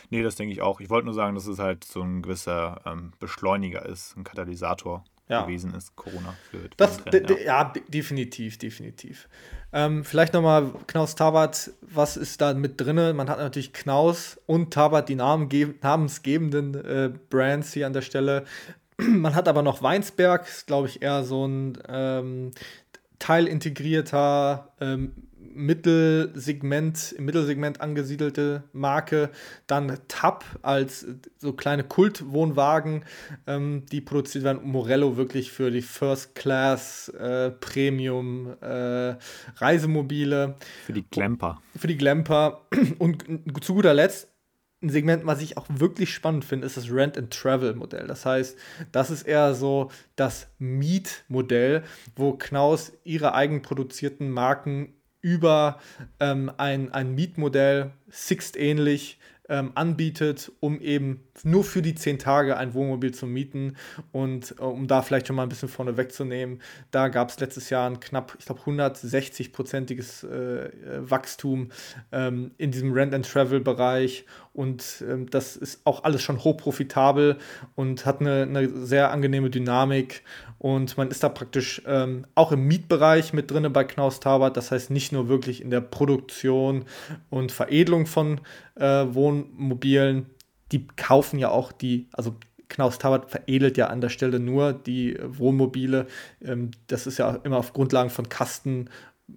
Nee, 0.10 0.24
das 0.24 0.36
denke 0.36 0.54
ich 0.54 0.62
auch. 0.62 0.80
Ich 0.80 0.90
wollte 0.90 1.06
nur 1.06 1.14
sagen, 1.14 1.36
dass 1.36 1.48
es 1.48 1.60
halt 1.60 1.84
so 1.84 2.02
ein 2.02 2.22
gewisser 2.22 2.82
ähm, 2.86 3.14
Beschleuniger 3.20 3.86
ist, 3.86 4.16
ein 4.18 4.24
Katalysator 4.24 5.04
ja. 5.30 5.44
gewesen 5.44 5.74
ist, 5.74 5.96
Corona. 5.96 6.36
Für, 6.50 6.60
für 6.60 6.70
das, 6.78 6.98
Trend, 6.98 7.30
ja. 7.30 7.38
ja. 7.38 7.74
definitiv, 7.88 8.58
definitiv. 8.58 9.30
Ähm, 9.72 10.04
vielleicht 10.04 10.34
nochmal 10.34 10.74
Knaus 10.88 11.16
Tabat, 11.16 11.72
was 11.82 12.18
ist 12.18 12.42
da 12.42 12.54
mit 12.54 12.82
drin? 12.82 13.16
Man 13.16 13.30
hat 13.30 13.38
natürlich 13.38 13.72
Knaus 13.72 14.40
und 14.48 14.74
Tabat, 14.74 15.08
die 15.10 15.16
Namen 15.16 15.48
namensgebenden 15.82 16.74
äh, 16.74 17.12
Brands 17.30 17.74
hier 17.74 17.86
an 17.86 17.94
der 17.94 18.02
Stelle. 18.02 18.46
Man 18.98 19.36
hat 19.36 19.48
aber 19.48 19.62
noch 19.62 19.82
Weinsberg, 19.82 20.48
ist 20.48 20.68
glaube 20.68 20.88
ich 20.88 21.02
eher 21.02 21.24
so 21.24 21.46
ein 21.46 21.78
ähm, 21.88 22.52
teilintegrierter 23.20 24.74
ähm, 24.82 25.14
Mittelsegment, 25.40 27.14
im 27.14 27.26
Mittelsegment 27.26 27.82
angesiedelte 27.82 28.64
Marke. 28.74 29.30
Dann 29.68 29.98
Tab 30.08 30.46
als 30.62 31.08
so 31.38 31.54
kleine 31.54 31.84
Kultwohnwagen, 31.84 33.04
ähm, 33.48 33.86
die 33.92 34.02
produziert 34.02 34.44
werden. 34.44 34.62
Morello 34.64 35.18
wirklich 35.18 35.52
für 35.52 35.72
die 35.72 35.82
First 35.82 36.36
Class 36.36 37.10
äh, 37.10 37.52
Premium 37.52 38.56
äh, 38.62 39.16
Reisemobile. 39.56 40.56
Für 40.86 40.94
die 40.94 41.06
Glamper. 41.10 41.62
Für 41.76 41.88
die 41.88 41.98
Glamper. 41.98 42.66
Und 43.00 43.26
zu 43.62 43.74
guter 43.74 43.94
Letzt 43.94 44.30
ein 44.82 44.90
Segment, 44.90 45.26
was 45.26 45.42
ich 45.42 45.58
auch 45.58 45.66
wirklich 45.68 46.14
spannend 46.14 46.46
finde, 46.46 46.66
ist 46.66 46.78
das 46.78 46.90
Rent-and-Travel-Modell. 46.90 48.08
Das 48.08 48.26
heißt, 48.26 48.58
das 48.92 49.12
ist 49.12 49.24
eher 49.24 49.54
so 49.54 49.92
das 50.16 50.48
Mietmodell, 50.58 51.84
wo 52.16 52.34
Knaus 52.34 52.94
ihre 53.04 53.34
eigenproduzierten 53.34 54.32
Marken 54.32 54.94
über 55.22 55.80
ähm, 56.20 56.52
ein, 56.58 56.94
ein 56.94 57.16
Mietmodell, 57.16 57.92
Sixt 58.10 58.58
ähnlich, 58.58 59.20
ähm, 59.50 59.72
anbietet, 59.76 60.52
um 60.60 60.80
eben 60.80 61.24
nur 61.46 61.64
für 61.64 61.82
die 61.82 61.96
zehn 61.96 62.20
Tage 62.20 62.58
ein 62.58 62.74
Wohnmobil 62.74 63.14
zu 63.14 63.26
mieten. 63.26 63.76
Und 64.12 64.56
äh, 64.60 64.64
um 64.64 64.88
da 64.88 65.02
vielleicht 65.02 65.28
schon 65.28 65.36
mal 65.36 65.44
ein 65.44 65.50
bisschen 65.50 65.70
vorne 65.70 65.98
wegzunehmen, 65.98 66.62
da 66.92 67.08
gab 67.08 67.30
es 67.30 67.40
letztes 67.40 67.70
Jahr 67.70 67.90
ein 67.90 68.00
knapp, 68.00 68.36
ich 68.40 68.46
glaube, 68.46 68.62
160-prozentiges 68.62 70.28
äh, 70.28 70.70
Wachstum 71.10 71.70
ähm, 72.12 72.52
in 72.58 72.72
diesem 72.72 72.94
Rent-and-Travel-Bereich. 72.94 74.26
Und 74.54 75.04
ähm, 75.08 75.30
das 75.30 75.56
ist 75.56 75.82
auch 75.86 76.04
alles 76.04 76.22
schon 76.22 76.44
hochprofitabel 76.44 77.38
und 77.76 78.06
hat 78.06 78.20
eine, 78.22 78.44
eine 78.44 78.86
sehr 78.86 79.12
angenehme 79.12 79.50
Dynamik. 79.50 80.24
Und 80.58 80.98
man 80.98 81.10
ist 81.10 81.24
da 81.24 81.30
praktisch 81.30 81.82
ähm, 81.86 82.26
auch 82.36 82.52
im 82.52 82.68
Mietbereich 82.68 83.32
mit 83.32 83.50
drin 83.50 83.72
bei 83.72 83.86
Knaus 83.86 84.20
Tabat. 84.20 84.58
Das 84.58 84.72
heißt 84.72 84.92
nicht 84.92 85.12
nur 85.14 85.30
wirklich 85.30 85.62
in 85.62 85.70
der 85.70 85.82
Produktion 85.82 86.86
und 87.30 87.52
Veredelung 87.52 88.06
von 88.06 88.42
äh, 88.76 89.06
Wohnmobilen. 89.10 90.26
Die 90.72 90.88
kaufen 90.88 91.40
ja 91.40 91.50
auch 91.50 91.72
die, 91.72 92.08
also 92.12 92.36
Knaus 92.68 93.00
Tabat 93.00 93.32
veredelt 93.32 93.78
ja 93.78 93.88
an 93.88 94.02
der 94.02 94.10
Stelle 94.10 94.40
nur 94.40 94.74
die 94.74 95.18
Wohnmobile. 95.22 96.08
Ähm, 96.44 96.72
das 96.88 97.08
ist 97.08 97.18
ja 97.18 97.40
immer 97.44 97.58
auf 97.58 97.74
Grundlagen 97.74 98.10
von 98.10 98.30
Kasten 98.30 98.90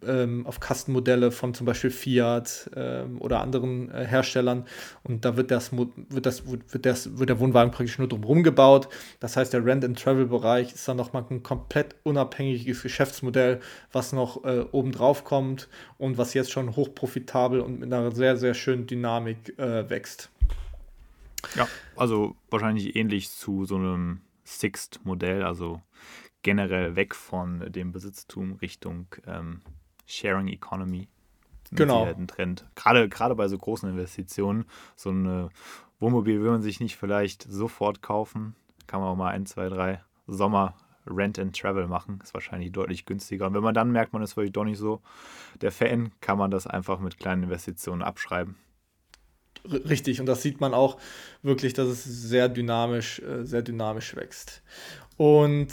ähm, 0.06 0.46
auf 0.46 0.60
Kastenmodelle 0.60 1.30
von 1.30 1.54
zum 1.54 1.66
Beispiel 1.66 1.90
Fiat 1.90 2.70
ähm, 2.76 3.20
oder 3.20 3.40
anderen 3.40 3.90
äh, 3.90 4.04
Herstellern 4.04 4.66
und 5.02 5.24
da 5.24 5.36
wird 5.36 5.50
das, 5.50 5.72
wird, 5.76 6.26
das, 6.26 6.46
wird, 6.46 6.86
das, 6.86 7.18
wird 7.18 7.28
der 7.28 7.40
Wohnwagen 7.40 7.70
praktisch 7.70 7.98
nur 7.98 8.08
drumherum 8.08 8.42
gebaut. 8.42 8.88
Das 9.20 9.36
heißt, 9.36 9.52
der 9.52 9.64
Rent-and-Travel-Bereich 9.64 10.72
ist 10.72 10.86
dann 10.88 10.96
nochmal 10.96 11.24
ein 11.30 11.42
komplett 11.42 11.94
unabhängiges 12.04 12.82
Geschäftsmodell, 12.82 13.60
was 13.92 14.12
noch 14.12 14.44
äh, 14.44 14.64
obendrauf 14.72 15.24
kommt 15.24 15.68
und 15.98 16.18
was 16.18 16.34
jetzt 16.34 16.52
schon 16.52 16.76
hochprofitabel 16.76 17.60
und 17.60 17.80
mit 17.80 17.92
einer 17.92 18.12
sehr, 18.12 18.36
sehr 18.36 18.54
schönen 18.54 18.86
Dynamik 18.86 19.58
äh, 19.58 19.88
wächst. 19.90 20.31
Ja, 21.56 21.68
also 21.96 22.36
wahrscheinlich 22.50 22.96
ähnlich 22.96 23.30
zu 23.30 23.64
so 23.64 23.76
einem 23.76 24.22
Sixt-Modell, 24.44 25.42
also 25.42 25.80
generell 26.42 26.96
weg 26.96 27.14
von 27.14 27.72
dem 27.72 27.92
Besitztum 27.92 28.54
Richtung 28.54 29.06
ähm, 29.26 29.60
Sharing 30.06 30.48
Economy. 30.48 31.08
Genau. 31.70 32.04
Ein 32.04 32.28
Trend. 32.28 32.66
Gerade, 32.74 33.08
gerade 33.08 33.34
bei 33.34 33.48
so 33.48 33.56
großen 33.56 33.88
Investitionen, 33.88 34.66
so 34.94 35.10
ein 35.10 35.48
Wohnmobil 36.00 36.42
will 36.42 36.50
man 36.50 36.62
sich 36.62 36.80
nicht 36.80 36.96
vielleicht 36.96 37.44
sofort 37.44 38.02
kaufen. 38.02 38.54
Kann 38.86 39.00
man 39.00 39.08
auch 39.08 39.16
mal 39.16 39.30
ein, 39.30 39.46
zwei, 39.46 39.68
drei 39.68 40.02
Sommer 40.26 40.74
Rent 41.06 41.38
and 41.38 41.58
Travel 41.58 41.86
machen. 41.86 42.20
Ist 42.22 42.34
wahrscheinlich 42.34 42.72
deutlich 42.72 43.06
günstiger. 43.06 43.46
Und 43.46 43.54
wenn 43.54 43.62
man 43.62 43.74
dann 43.74 43.92
merkt, 43.92 44.12
man 44.12 44.22
ist 44.22 44.34
vielleicht 44.34 44.56
doch 44.56 44.64
nicht 44.64 44.78
so 44.78 45.00
der 45.60 45.72
Fan, 45.72 46.12
kann 46.20 46.38
man 46.38 46.50
das 46.50 46.66
einfach 46.66 46.98
mit 46.98 47.18
kleinen 47.18 47.44
Investitionen 47.44 48.02
abschreiben. 48.02 48.56
Richtig, 49.70 50.20
und 50.20 50.26
das 50.26 50.42
sieht 50.42 50.60
man 50.60 50.74
auch 50.74 50.98
wirklich, 51.42 51.72
dass 51.72 51.88
es 51.88 52.04
sehr 52.04 52.48
dynamisch, 52.48 53.20
äh, 53.20 53.44
sehr 53.44 53.62
dynamisch 53.62 54.16
wächst. 54.16 54.62
Und 55.16 55.68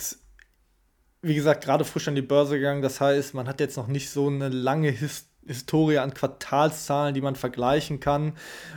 wie 1.22 1.36
gesagt, 1.36 1.64
gerade 1.64 1.86
frisch 1.86 2.08
an 2.08 2.16
die 2.16 2.22
Börse 2.22 2.58
gegangen, 2.58 2.82
das 2.82 3.02
heißt, 3.02 3.34
man 3.34 3.48
hat 3.48 3.60
jetzt 3.60 3.78
noch 3.78 3.88
nicht 3.88 4.10
so 4.10 4.28
eine 4.28 4.50
lange 4.50 4.90
His 4.90 5.26
Historie 5.48 5.98
an 5.98 6.14
Quartalszahlen, 6.14 7.16
die 7.16 7.22
man 7.22 7.36
vergleichen 7.36 8.00
kann. 8.00 8.34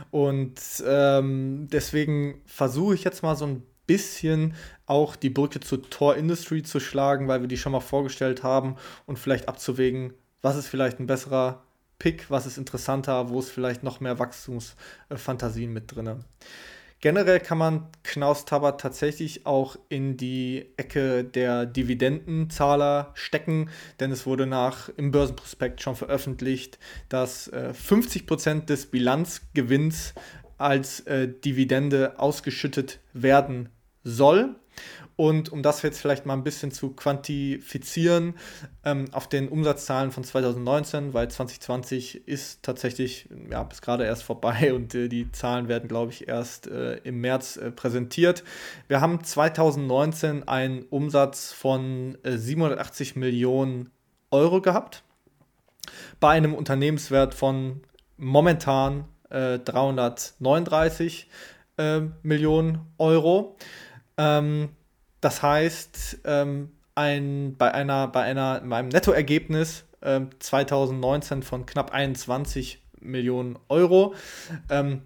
Und 0.09 0.59
ähm, 0.85 1.67
deswegen 1.71 2.41
versuche 2.47 2.95
ich 2.95 3.03
jetzt 3.03 3.21
mal 3.21 3.35
so 3.35 3.45
ein 3.45 3.63
bisschen 3.85 4.55
auch 4.87 5.15
die 5.15 5.29
Brücke 5.29 5.59
zu 5.59 5.77
Tor 5.77 6.15
Industry 6.15 6.63
zu 6.63 6.79
schlagen, 6.79 7.27
weil 7.27 7.41
wir 7.41 7.47
die 7.47 7.57
schon 7.57 7.73
mal 7.73 7.79
vorgestellt 7.79 8.41
haben 8.41 8.77
und 9.05 9.19
vielleicht 9.19 9.47
abzuwägen, 9.47 10.13
was 10.41 10.55
ist 10.57 10.67
vielleicht 10.67 10.99
ein 10.99 11.05
besserer 11.05 11.63
Pick, 12.03 12.29
was 12.29 12.45
ist 12.45 12.57
interessanter, 12.57 13.29
wo 13.29 13.39
ist 13.39 13.49
vielleicht 13.49 13.81
noch 13.81 14.01
mehr 14.01 14.19
Wachstumsfantasien 14.19 15.71
mit 15.71 15.95
drin. 15.95 16.25
Generell 16.99 17.39
kann 17.39 17.57
man 17.57 17.87
Knaus 18.03 18.43
Tabat 18.43 18.81
tatsächlich 18.81 19.45
auch 19.45 19.77
in 19.87 20.17
die 20.17 20.65
Ecke 20.75 21.23
der 21.23 21.65
Dividendenzahler 21.65 23.11
stecken, 23.13 23.69
denn 24.01 24.11
es 24.11 24.25
wurde 24.25 24.45
nach 24.47 24.89
im 24.97 25.11
Börsenprospekt 25.11 25.81
schon 25.81 25.95
veröffentlicht, 25.95 26.77
dass 27.07 27.47
äh, 27.47 27.71
50% 27.73 28.65
des 28.65 28.87
Bilanzgewinns 28.87 30.13
als 30.57 30.99
äh, 31.07 31.29
Dividende 31.29 32.19
ausgeschüttet 32.19 32.99
werden 33.13 33.69
soll. 34.03 34.57
Und 35.15 35.51
um 35.51 35.61
das 35.61 35.83
jetzt 35.83 36.01
vielleicht 36.01 36.25
mal 36.25 36.33
ein 36.33 36.43
bisschen 36.43 36.71
zu 36.71 36.89
quantifizieren, 36.89 38.33
ähm, 38.83 39.05
auf 39.11 39.29
den 39.29 39.47
Umsatzzahlen 39.47 40.11
von 40.11 40.23
2019, 40.23 41.13
weil 41.13 41.29
2020 41.29 42.27
ist 42.27 42.63
tatsächlich 42.63 43.29
ja, 43.49 43.61
bis 43.63 43.81
gerade 43.81 44.05
erst 44.05 44.23
vorbei 44.23 44.73
und 44.75 44.95
äh, 44.95 45.07
die 45.09 45.31
Zahlen 45.31 45.67
werden, 45.67 45.87
glaube 45.87 46.11
ich, 46.11 46.27
erst 46.27 46.65
äh, 46.67 46.95
im 47.03 47.21
März 47.21 47.57
äh, 47.57 47.69
präsentiert. 47.71 48.43
Wir 48.87 49.01
haben 49.01 49.23
2019 49.23 50.47
einen 50.47 50.83
Umsatz 50.83 51.51
von 51.51 52.17
780 52.23 53.15
äh, 53.15 53.19
Millionen 53.19 53.91
Euro 54.31 54.61
gehabt, 54.61 55.03
bei 56.19 56.29
einem 56.29 56.55
Unternehmenswert 56.55 57.35
von 57.35 57.81
momentan 58.17 59.05
339 59.29 61.27
äh, 61.77 62.01
Millionen 62.21 62.81
Euro. 62.99 63.57
Ähm, 64.17 64.69
das 65.23 65.41
heißt, 65.41 66.19
ähm, 66.25 66.71
ein, 66.95 67.55
bei, 67.57 67.73
einer, 67.73 68.07
bei, 68.07 68.21
einer, 68.23 68.61
bei 68.61 68.77
einem 68.77 68.89
Nettoergebnis 68.89 69.85
äh, 70.01 70.21
2019 70.39 71.43
von 71.43 71.65
knapp 71.65 71.91
21 71.91 72.81
Millionen 72.99 73.57
Euro. 73.69 74.15
Ähm, 74.69 75.01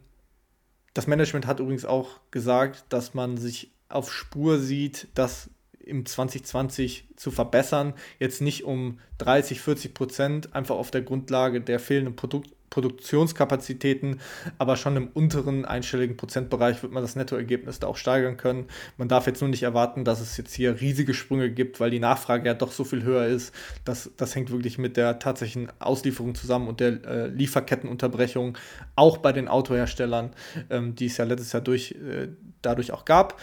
das 0.93 1.07
Management 1.07 1.45
hat 1.45 1.59
übrigens 1.59 1.85
auch 1.85 2.19
gesagt, 2.31 2.85
dass 2.89 3.13
man 3.13 3.37
sich 3.37 3.71
auf 3.89 4.11
Spur 4.11 4.59
sieht, 4.59 5.07
das 5.13 5.49
im 5.79 6.05
2020 6.05 7.05
zu 7.15 7.31
verbessern. 7.31 7.93
Jetzt 8.19 8.41
nicht 8.41 8.65
um 8.65 8.99
30, 9.19 9.61
40 9.61 9.93
Prozent, 9.93 10.55
einfach 10.55 10.75
auf 10.75 10.91
der 10.91 11.01
Grundlage 11.01 11.61
der 11.61 11.79
fehlenden 11.79 12.15
Produkt 12.15 12.49
Produktionskapazitäten, 12.69 14.19
aber 14.57 14.75
schon 14.75 14.97
im 14.97 15.07
unteren 15.07 15.65
einstelligen 15.65 16.17
Prozentbereich 16.17 16.83
wird 16.83 16.91
man 16.91 17.01
das 17.01 17.15
Nettoergebnis 17.15 17.79
da 17.79 17.87
auch 17.87 17.97
steigern 17.97 18.37
können. 18.37 18.65
Man 18.97 19.07
darf 19.07 19.27
jetzt 19.27 19.41
nur 19.41 19.49
nicht 19.49 19.63
erwarten, 19.63 20.03
dass 20.03 20.19
es 20.19 20.37
jetzt 20.37 20.53
hier 20.53 20.79
riesige 20.81 21.13
Sprünge 21.13 21.49
gibt, 21.49 21.79
weil 21.79 21.89
die 21.89 21.99
Nachfrage 21.99 22.47
ja 22.47 22.53
doch 22.53 22.71
so 22.71 22.83
viel 22.83 23.03
höher 23.03 23.25
ist. 23.25 23.53
Das, 23.85 24.11
das 24.17 24.35
hängt 24.35 24.51
wirklich 24.51 24.77
mit 24.77 24.97
der 24.97 25.19
tatsächlichen 25.19 25.71
Auslieferung 25.79 26.35
zusammen 26.35 26.67
und 26.67 26.79
der 26.79 27.03
äh, 27.05 27.27
Lieferkettenunterbrechung, 27.27 28.57
auch 28.95 29.17
bei 29.17 29.31
den 29.31 29.47
Autoherstellern, 29.47 30.31
ähm, 30.69 30.95
die 30.95 31.05
es 31.05 31.17
ja 31.17 31.25
letztes 31.25 31.53
Jahr 31.53 31.61
durch, 31.63 31.91
äh, 31.91 32.27
dadurch 32.61 32.91
auch 32.91 33.05
gab. 33.05 33.39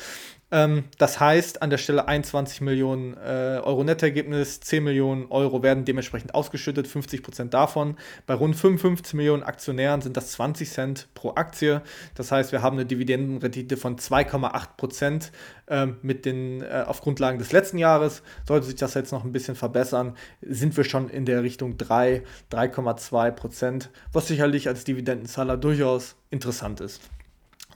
Ähm, 0.54 0.84
das 0.98 1.18
heißt, 1.18 1.62
an 1.62 1.70
der 1.70 1.78
Stelle 1.78 2.06
21 2.06 2.60
Millionen 2.60 3.14
äh, 3.14 3.60
Euro 3.64 3.82
Nettoergebnis, 3.82 4.60
10 4.60 4.84
Millionen 4.84 5.26
Euro 5.26 5.64
werden 5.64 5.84
dementsprechend 5.84 6.32
ausgeschüttet, 6.32 6.86
50 6.86 7.24
Prozent 7.24 7.54
davon. 7.54 7.96
Bei 8.26 8.34
rund 8.34 8.54
55 8.54 9.14
Millionen 9.14 9.42
Aktionären 9.42 10.00
sind 10.00 10.16
das 10.16 10.30
20 10.30 10.70
Cent 10.70 11.08
pro 11.14 11.34
Aktie. 11.34 11.82
Das 12.14 12.30
heißt, 12.30 12.52
wir 12.52 12.62
haben 12.62 12.76
eine 12.76 12.86
Dividendenrendite 12.86 13.76
von 13.76 13.96
2,8 13.96 14.76
Prozent 14.76 15.32
ähm, 15.66 15.96
äh, 16.04 16.82
auf 16.82 17.00
Grundlagen 17.00 17.40
des 17.40 17.50
letzten 17.50 17.78
Jahres. 17.78 18.22
Sollte 18.46 18.66
sich 18.66 18.76
das 18.76 18.94
jetzt 18.94 19.10
noch 19.10 19.24
ein 19.24 19.32
bisschen 19.32 19.56
verbessern, 19.56 20.16
sind 20.40 20.76
wir 20.76 20.84
schon 20.84 21.10
in 21.10 21.24
der 21.24 21.42
Richtung 21.42 21.78
3, 21.78 22.22
3,2 22.52 23.32
Prozent, 23.32 23.90
was 24.12 24.28
sicherlich 24.28 24.68
als 24.68 24.84
Dividendenzahler 24.84 25.56
durchaus 25.56 26.14
interessant 26.30 26.80
ist. 26.80 27.00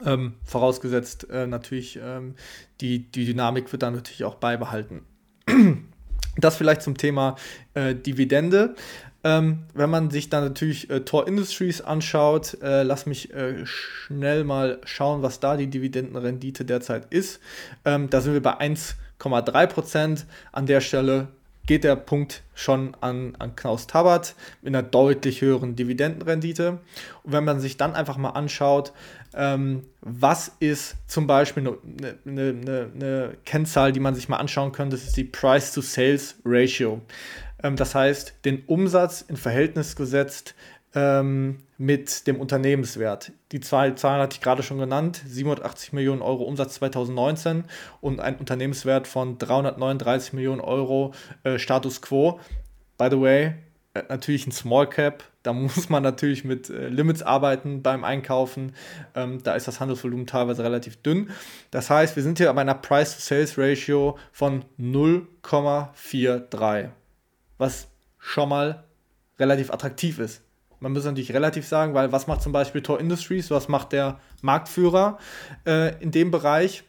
Ähm, 0.05 0.33
vorausgesetzt 0.43 1.29
äh, 1.29 1.47
natürlich, 1.47 1.99
ähm, 2.01 2.35
die, 2.81 3.11
die 3.11 3.25
Dynamik 3.25 3.71
wird 3.71 3.83
dann 3.83 3.95
natürlich 3.95 4.23
auch 4.23 4.35
beibehalten. 4.35 5.01
Das 6.37 6.55
vielleicht 6.55 6.83
zum 6.83 6.95
Thema 6.95 7.35
äh, 7.73 7.95
Dividende. 7.95 8.75
Ähm, 9.25 9.63
wenn 9.73 9.89
man 9.89 10.09
sich 10.09 10.29
dann 10.29 10.45
natürlich 10.45 10.89
äh, 10.89 11.01
Tor 11.01 11.27
Industries 11.27 11.81
anschaut, 11.81 12.57
äh, 12.61 12.83
lass 12.83 13.05
mich 13.05 13.33
äh, 13.33 13.65
schnell 13.65 14.45
mal 14.45 14.79
schauen, 14.85 15.21
was 15.21 15.41
da 15.41 15.57
die 15.57 15.67
Dividendenrendite 15.67 16.63
derzeit 16.63 17.11
ist. 17.11 17.41
Ähm, 17.83 18.09
da 18.09 18.21
sind 18.21 18.33
wir 18.33 18.41
bei 18.41 18.57
1,3% 18.57 20.23
An 20.53 20.65
der 20.65 20.79
Stelle 20.79 21.27
geht 21.69 21.83
der 21.83 21.95
Punkt 21.95 22.41
schon 22.55 22.97
an, 22.99 23.35
an 23.37 23.55
Knaus 23.55 23.85
Tabat 23.85 24.33
mit 24.63 24.73
einer 24.73 24.81
deutlich 24.81 25.41
höheren 25.41 25.75
Dividendenrendite. 25.75 26.79
Und 27.21 27.31
wenn 27.31 27.43
man 27.43 27.59
sich 27.59 27.77
dann 27.77 27.93
einfach 27.93 28.17
mal 28.17 28.31
anschaut, 28.31 28.91
ähm, 29.35 29.83
was 30.01 30.51
ist 30.59 30.95
zum 31.05 31.27
Beispiel 31.27 31.67
eine, 31.67 31.77
eine, 32.25 32.49
eine, 32.49 32.91
eine, 32.95 33.37
Kennzahl, 33.45 33.91
die 33.91 33.99
man 33.99 34.15
sich 34.15 34.27
mal 34.29 34.37
anschauen 34.37 34.71
könnte, 34.71 34.95
das 34.95 35.05
ist 35.05 35.17
die 35.17 35.25
Price-to-Sales-Ratio. 35.25 37.01
Ähm, 37.61 37.75
das 37.75 37.93
heißt, 37.93 38.33
den 38.45 38.63
Umsatz 38.65 39.21
in 39.21 39.37
Verhältnis 39.37 39.95
gesetzt 39.95 40.55
ähm, 40.95 41.59
mit 41.77 42.27
dem 42.27 42.39
Unternehmenswert. 42.39 43.31
Die 43.51 43.59
zwei 43.59 43.91
Zahlen 43.91 44.21
hatte 44.21 44.35
ich 44.35 44.41
gerade 44.41 44.63
schon 44.63 44.79
genannt, 44.79 45.21
780 45.25 45.93
Millionen 45.93 46.21
Euro 46.21 46.43
Umsatz 46.43 46.75
2019 46.75 47.65
und 48.01 48.19
ein 48.19 48.37
Unternehmenswert 48.37 49.07
von 49.07 49.37
339 49.37 50.33
Millionen 50.33 50.61
Euro 50.61 51.13
äh, 51.43 51.59
Status 51.59 52.01
Quo. 52.01 52.39
By 52.97 53.09
the 53.11 53.21
way, 53.21 53.53
äh, 53.93 54.03
natürlich 54.09 54.47
ein 54.47 54.51
Small 54.51 54.87
Cap, 54.87 55.23
da 55.43 55.53
muss 55.53 55.89
man 55.89 56.03
natürlich 56.03 56.43
mit 56.43 56.69
äh, 56.69 56.89
Limits 56.89 57.21
arbeiten 57.21 57.81
beim 57.81 58.03
Einkaufen. 58.03 58.73
Ähm, 59.15 59.41
da 59.43 59.55
ist 59.55 59.67
das 59.67 59.79
Handelsvolumen 59.79 60.27
teilweise 60.27 60.63
relativ 60.63 61.01
dünn. 61.01 61.29
Das 61.71 61.89
heißt, 61.89 62.15
wir 62.15 62.23
sind 62.23 62.39
hier 62.39 62.51
bei 62.53 62.61
einer 62.61 62.75
Price-to-Sales-Ratio 62.75 64.17
von 64.31 64.65
0,43, 64.79 66.89
was 67.57 67.87
schon 68.17 68.49
mal 68.49 68.83
relativ 69.39 69.71
attraktiv 69.71 70.19
ist. 70.19 70.41
Man 70.79 70.93
muss 70.93 71.05
natürlich 71.05 71.33
relativ 71.33 71.67
sagen, 71.67 71.93
weil 71.93 72.11
was 72.11 72.25
macht 72.27 72.41
zum 72.41 72.51
Beispiel 72.51 72.81
Tor 72.81 72.99
Industries, 72.99 73.51
was 73.51 73.67
macht 73.67 73.91
der 73.91 74.19
Marktführer 74.41 75.19
äh, 75.65 76.01
in 76.01 76.11
dem 76.11 76.31
Bereich? 76.31 76.83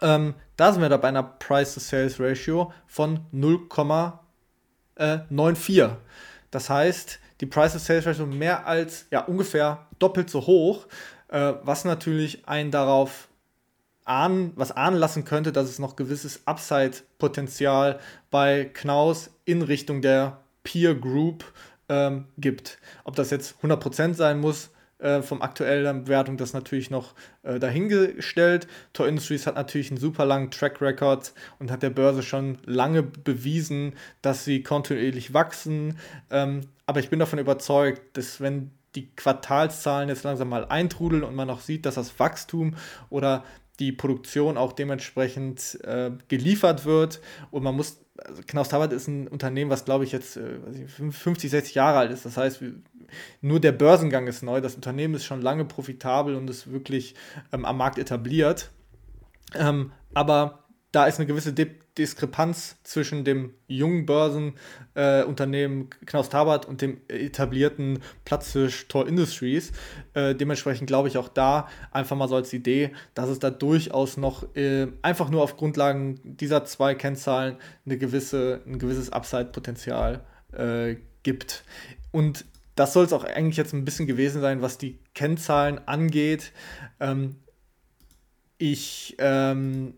Ähm, 0.00 0.34
da 0.56 0.72
sind 0.72 0.82
wir 0.82 0.88
da 0.88 0.96
bei 0.96 1.08
einer 1.08 1.22
Price-to-Sales-Ratio 1.22 2.72
von 2.86 3.20
0,94. 3.32 5.90
Das 6.50 6.70
heißt, 6.70 7.20
die 7.40 7.46
Price-to-Sales-Ratio 7.46 8.26
mehr 8.26 8.66
als 8.66 9.06
ja, 9.10 9.20
ungefähr 9.20 9.86
doppelt 9.98 10.30
so 10.30 10.46
hoch, 10.46 10.86
äh, 11.28 11.54
was 11.62 11.84
natürlich 11.84 12.48
einen 12.48 12.70
darauf 12.70 13.28
ahnen, 14.04 14.52
was 14.56 14.72
ahnen 14.72 14.96
lassen 14.96 15.24
könnte, 15.24 15.52
dass 15.52 15.68
es 15.68 15.78
noch 15.78 15.96
gewisses 15.96 16.46
Upside-Potenzial 16.46 18.00
bei 18.30 18.64
Knaus 18.64 19.30
in 19.44 19.62
Richtung 19.62 20.02
der 20.02 20.38
Peer 20.64 20.94
Group 20.94 21.44
ähm, 21.88 22.26
gibt. 22.36 22.78
Ob 23.04 23.16
das 23.16 23.30
jetzt 23.30 23.56
100% 23.62 24.14
sein 24.14 24.40
muss, 24.40 24.70
äh, 24.98 25.22
vom 25.22 25.42
aktuellen 25.42 26.04
Bewertung 26.04 26.36
das 26.36 26.52
natürlich 26.52 26.90
noch 26.90 27.14
äh, 27.44 27.58
dahingestellt. 27.60 28.66
Tor 28.92 29.06
Industries 29.06 29.46
hat 29.46 29.54
natürlich 29.54 29.90
einen 29.90 30.00
super 30.00 30.24
langen 30.24 30.50
Track 30.50 30.80
Record 30.80 31.32
und 31.60 31.70
hat 31.70 31.84
der 31.84 31.90
Börse 31.90 32.22
schon 32.22 32.58
lange 32.64 33.02
bewiesen, 33.02 33.94
dass 34.22 34.44
sie 34.44 34.62
kontinuierlich 34.62 35.32
wachsen. 35.32 35.98
Ähm, 36.30 36.62
aber 36.84 36.98
ich 36.98 37.10
bin 37.10 37.20
davon 37.20 37.38
überzeugt, 37.38 38.16
dass 38.16 38.40
wenn 38.40 38.72
die 38.94 39.08
Quartalszahlen 39.14 40.08
jetzt 40.08 40.24
langsam 40.24 40.48
mal 40.48 40.64
eintrudeln 40.64 41.22
und 41.22 41.36
man 41.36 41.50
auch 41.50 41.60
sieht, 41.60 41.86
dass 41.86 41.94
das 41.94 42.18
Wachstum 42.18 42.74
oder 43.10 43.44
die 43.78 43.92
Produktion 43.92 44.56
auch 44.56 44.72
dementsprechend 44.72 45.78
äh, 45.84 46.10
geliefert 46.28 46.84
wird. 46.84 47.20
Und 47.50 47.62
man 47.62 47.76
muss, 47.76 48.00
also 48.16 48.42
Knaus 48.46 48.68
Tabbert 48.68 48.92
ist 48.92 49.08
ein 49.08 49.28
Unternehmen, 49.28 49.70
was 49.70 49.84
glaube 49.84 50.04
ich 50.04 50.12
jetzt 50.12 50.36
äh, 50.36 50.58
50, 51.10 51.50
60 51.50 51.74
Jahre 51.74 51.98
alt 51.98 52.10
ist. 52.10 52.24
Das 52.24 52.36
heißt, 52.36 52.62
nur 53.40 53.60
der 53.60 53.72
Börsengang 53.72 54.26
ist 54.26 54.42
neu. 54.42 54.60
Das 54.60 54.74
Unternehmen 54.74 55.14
ist 55.14 55.24
schon 55.24 55.42
lange 55.42 55.64
profitabel 55.64 56.34
und 56.34 56.50
ist 56.50 56.70
wirklich 56.70 57.14
ähm, 57.52 57.64
am 57.64 57.76
Markt 57.76 57.98
etabliert. 57.98 58.70
Ähm, 59.54 59.92
aber 60.14 60.64
da 60.92 61.06
ist 61.06 61.18
eine 61.18 61.26
gewisse 61.26 61.52
De 61.52 61.68
Diskrepanz 61.98 62.76
zwischen 62.84 63.24
dem 63.24 63.54
jungen 63.66 64.06
Börsenunternehmen 64.06 65.88
äh, 65.90 66.04
Knaus 66.06 66.28
Tabbert 66.28 66.64
und 66.66 66.80
dem 66.80 67.00
etablierten 67.08 67.98
Platzfisch 68.24 68.86
Tor 68.86 69.08
Industries. 69.08 69.72
Äh, 70.14 70.36
dementsprechend 70.36 70.86
glaube 70.86 71.08
ich 71.08 71.18
auch 71.18 71.28
da 71.28 71.68
einfach 71.90 72.16
mal 72.16 72.28
so 72.28 72.36
als 72.36 72.52
Idee, 72.52 72.92
dass 73.14 73.28
es 73.28 73.40
da 73.40 73.50
durchaus 73.50 74.16
noch 74.16 74.54
äh, 74.54 74.86
einfach 75.02 75.28
nur 75.28 75.42
auf 75.42 75.56
Grundlagen 75.56 76.20
dieser 76.22 76.64
zwei 76.64 76.94
Kennzahlen 76.94 77.56
eine 77.84 77.98
gewisse, 77.98 78.62
ein 78.64 78.78
gewisses 78.78 79.10
Upside-Potenzial 79.10 80.24
äh, 80.52 80.96
gibt. 81.24 81.64
Und 82.12 82.44
das 82.76 82.92
soll 82.92 83.06
es 83.06 83.12
auch 83.12 83.24
eigentlich 83.24 83.56
jetzt 83.56 83.72
ein 83.72 83.84
bisschen 83.84 84.06
gewesen 84.06 84.40
sein, 84.40 84.62
was 84.62 84.78
die 84.78 85.00
Kennzahlen 85.14 85.80
angeht. 85.88 86.52
Ähm, 87.00 87.36
ich 88.56 89.16
ähm, 89.18 89.94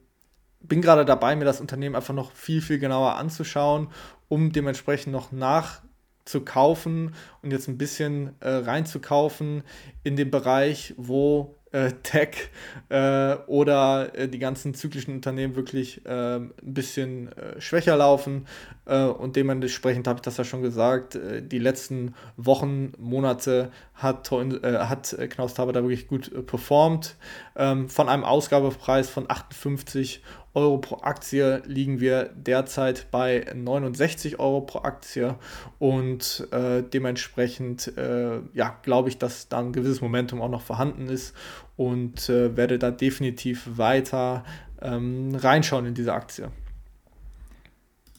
bin 0.61 0.83
gerade 0.83 1.05
dabei, 1.05 1.37
mir 1.37 1.45
das 1.45 1.61
Unternehmen 1.61 1.97
einfach 1.97 2.15
noch 2.15 2.33
viel, 2.33 2.63
viel 2.63 2.79
genauer 2.79 3.17
anzuschauen, 3.17 3.89
um 4.29 4.53
dementsprechend 4.53 5.13
noch 5.13 5.33
nachzukaufen 5.33 7.15
und 7.43 7.51
jetzt 7.51 7.69
ein 7.69 7.79
bisschen 7.79 8.35
äh, 8.41 8.51
reinzukaufen 8.51 9.63
in 10.05 10.17
den 10.17 10.31
Bereich, 10.31 10.95
wo 10.97 11.57
äh, 11.73 11.93
Tech 12.03 12.51
äh, 12.89 13.35
oder 13.47 14.15
äh, 14.15 14.29
die 14.29 14.39
ganzen 14.39 14.75
zyklischen 14.75 15.15
Unternehmen 15.15 15.57
wirklich 15.57 16.05
äh, 16.07 16.37
ein 16.37 16.53
bisschen 16.63 17.33
äh, 17.33 17.61
schwächer 17.61 17.97
laufen. 17.97 18.47
Äh, 18.87 19.05
und 19.05 19.37
dementsprechend 19.37 20.07
habe 20.07 20.19
ich 20.19 20.23
das 20.23 20.37
ja 20.37 20.45
schon 20.45 20.63
gesagt, 20.63 21.19
die 21.41 21.59
letzten 21.59 22.15
Wochen, 22.37 22.93
Monate 22.99 23.71
hat, 23.95 24.31
hat 24.31 25.17
Knaus 25.31 25.55
Taber 25.55 25.73
da 25.73 25.83
wirklich 25.83 26.09
gut 26.09 26.47
performt. 26.47 27.17
Ähm, 27.57 27.89
von 27.89 28.09
einem 28.09 28.25
Ausgabepreis 28.25 29.11
von 29.11 29.27
58 29.29 30.23
Euro 30.55 30.79
pro 30.79 30.97
Aktie 31.03 31.63
liegen 31.65 32.01
wir 32.01 32.31
derzeit 32.35 33.07
bei 33.13 33.47
69 33.55 34.41
Euro 34.41 34.63
pro 34.63 34.81
Aktie 34.81 35.37
und 35.79 36.49
äh, 36.51 36.83
dementsprechend 36.83 37.97
äh, 37.97 38.41
ja, 38.53 38.77
glaube 38.83 39.11
ich, 39.11 39.19
dass 39.19 39.49
da 39.49 39.61
ein 39.61 39.73
gewisses 39.73 40.01
Momentum 40.01 40.43
auch 40.43 40.49
noch 40.49 40.63
vorhanden 40.63 41.09
ist 41.09 41.37
und 41.77 42.29
äh, 42.29 42.57
werde 42.57 42.81
da 42.81 42.91
definitiv 42.91 43.79
weiter 43.79 44.45
ähm, 44.83 45.37
reinschauen 45.37 45.87
in 45.87 45.95
diese 45.95 46.15
Aktie. 46.15 46.51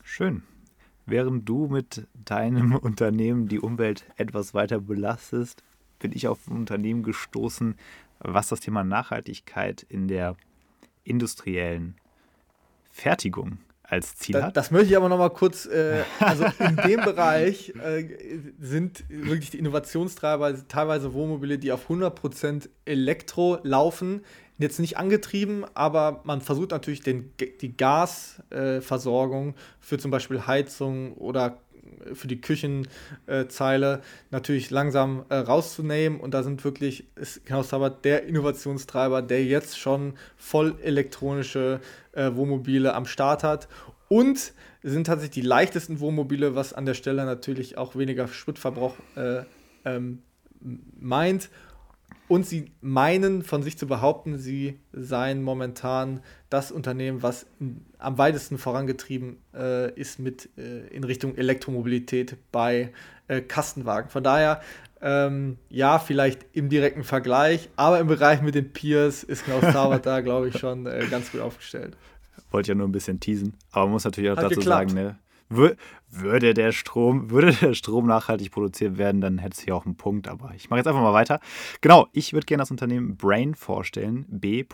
Schön. 0.03 0.43
Während 1.05 1.47
du 1.47 1.67
mit 1.67 2.07
deinem 2.13 2.75
Unternehmen 2.77 3.47
die 3.47 3.59
Umwelt 3.59 4.05
etwas 4.17 4.53
weiter 4.53 4.79
belastest, 4.79 5.63
bin 5.99 6.11
ich 6.13 6.27
auf 6.27 6.47
ein 6.47 6.57
Unternehmen 6.57 7.03
gestoßen, 7.03 7.75
was 8.19 8.49
das 8.49 8.59
Thema 8.59 8.83
Nachhaltigkeit 8.83 9.83
in 9.83 10.07
der 10.07 10.35
industriellen 11.03 11.95
Fertigung 12.91 13.59
als 13.83 14.15
Ziel 14.15 14.33
das, 14.33 14.43
hat. 14.43 14.57
Das 14.57 14.71
möchte 14.71 14.87
ich 14.87 14.97
aber 14.97 15.09
noch 15.09 15.17
mal 15.17 15.29
kurz, 15.29 15.65
äh, 15.65 16.03
also 16.19 16.45
in 16.59 16.77
dem 16.77 17.01
Bereich 17.01 17.73
äh, 17.75 18.07
sind 18.59 19.03
wirklich 19.09 19.51
die 19.51 19.59
Innovationstreiber 19.59 20.67
teilweise 20.67 21.13
Wohnmobile, 21.13 21.57
die 21.57 21.71
auf 21.71 21.89
100% 21.89 22.69
Elektro 22.85 23.59
laufen, 23.63 24.21
jetzt 24.61 24.79
nicht 24.79 24.97
angetrieben, 24.97 25.65
aber 25.73 26.21
man 26.23 26.41
versucht 26.41 26.71
natürlich 26.71 27.01
den, 27.01 27.31
die 27.61 27.75
Gasversorgung 27.75 29.49
äh, 29.49 29.53
für 29.79 29.97
zum 29.97 30.11
Beispiel 30.11 30.45
Heizung 30.47 31.13
oder 31.13 31.59
für 32.13 32.27
die 32.27 32.41
Küchenzeile 32.41 34.01
natürlich 34.29 34.69
langsam 34.69 35.25
äh, 35.29 35.35
rauszunehmen. 35.35 36.19
Und 36.19 36.33
da 36.33 36.43
sind 36.43 36.63
wirklich, 36.63 37.05
ist 37.15 37.45
Knaus 37.45 37.69
Tabbert 37.69 38.05
der 38.05 38.25
Innovationstreiber, 38.25 39.21
der 39.21 39.45
jetzt 39.45 39.79
schon 39.79 40.13
voll 40.37 40.75
elektronische 40.81 41.79
äh, 42.13 42.31
Wohnmobile 42.33 42.93
am 42.93 43.05
Start 43.05 43.43
hat. 43.43 43.67
Und 44.07 44.53
sind 44.83 45.07
tatsächlich 45.07 45.43
die 45.43 45.47
leichtesten 45.47 45.99
Wohnmobile, 45.99 46.55
was 46.55 46.73
an 46.73 46.85
der 46.85 46.95
Stelle 46.95 47.25
natürlich 47.25 47.77
auch 47.77 47.95
weniger 47.95 48.27
Spritverbrauch 48.27 48.95
äh, 49.15 49.43
ähm, 49.85 50.19
meint. 50.99 51.49
Und 52.31 52.45
sie 52.45 52.71
meinen 52.79 53.41
von 53.41 53.61
sich 53.61 53.77
zu 53.77 53.87
behaupten, 53.87 54.37
sie 54.37 54.79
seien 54.93 55.43
momentan 55.43 56.21
das 56.49 56.71
Unternehmen, 56.71 57.21
was 57.21 57.45
am 57.97 58.17
weitesten 58.17 58.57
vorangetrieben 58.57 59.35
äh, 59.53 59.93
ist 59.99 60.17
mit 60.17 60.47
äh, 60.57 60.87
in 60.95 61.03
Richtung 61.03 61.35
Elektromobilität 61.35 62.37
bei 62.53 62.93
äh, 63.27 63.41
Kastenwagen. 63.41 64.09
Von 64.09 64.23
daher, 64.23 64.61
ähm, 65.01 65.57
ja, 65.67 65.99
vielleicht 65.99 66.45
im 66.53 66.69
direkten 66.69 67.03
Vergleich, 67.03 67.69
aber 67.75 67.99
im 67.99 68.07
Bereich 68.07 68.41
mit 68.41 68.55
den 68.55 68.71
Peers 68.71 69.23
ist 69.25 69.43
Klaus 69.43 69.73
Tauert 69.73 70.05
da, 70.05 70.21
glaube 70.21 70.47
ich, 70.47 70.57
schon 70.57 70.85
äh, 70.85 71.05
ganz 71.11 71.33
gut 71.33 71.41
aufgestellt. 71.41 71.97
Wollte 72.49 72.69
ja 72.69 72.75
nur 72.75 72.87
ein 72.87 72.93
bisschen 72.93 73.19
teasen, 73.19 73.55
aber 73.73 73.87
man 73.87 73.91
muss 73.91 74.05
natürlich 74.05 74.31
auch 74.31 74.37
Hat 74.37 74.45
dazu 74.45 74.61
geklappt. 74.61 74.91
sagen, 74.91 75.03
ne? 75.03 75.19
Würde 75.51 76.53
der 76.53 76.71
Strom, 76.71 77.29
würde 77.29 77.53
der 77.53 77.73
Strom 77.73 78.07
nachhaltig 78.07 78.51
produziert 78.51 78.97
werden, 78.97 79.21
dann 79.21 79.37
hätte 79.37 79.57
es 79.57 79.63
hier 79.63 79.75
auch 79.75 79.85
einen 79.85 79.97
Punkt. 79.97 80.27
Aber 80.27 80.53
ich 80.55 80.69
mache 80.69 80.79
jetzt 80.79 80.87
einfach 80.87 81.01
mal 81.01 81.13
weiter. 81.13 81.39
Genau, 81.81 82.07
ich 82.13 82.33
würde 82.33 82.45
gerne 82.45 82.61
das 82.61 82.71
Unternehmen 82.71 83.17
Brain 83.17 83.55
vorstellen. 83.55 84.25
B.R.A.I.N. 84.29 84.69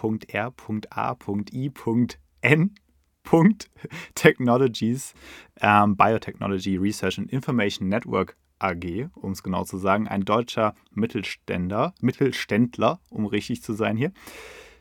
Technologies, 4.15 5.13
ähm, 5.59 5.97
Biotechnology 5.97 6.77
Research 6.77 7.17
and 7.19 7.31
Information 7.31 7.89
Network 7.89 8.37
AG, 8.59 9.09
um 9.15 9.31
es 9.31 9.43
genau 9.43 9.63
zu 9.65 9.77
sagen, 9.77 10.07
ein 10.07 10.21
deutscher 10.21 10.73
Mittelständler, 10.91 11.93
Mittelständler, 12.01 12.99
um 13.09 13.25
richtig 13.25 13.61
zu 13.63 13.73
sein 13.73 13.97
hier. 13.97 14.11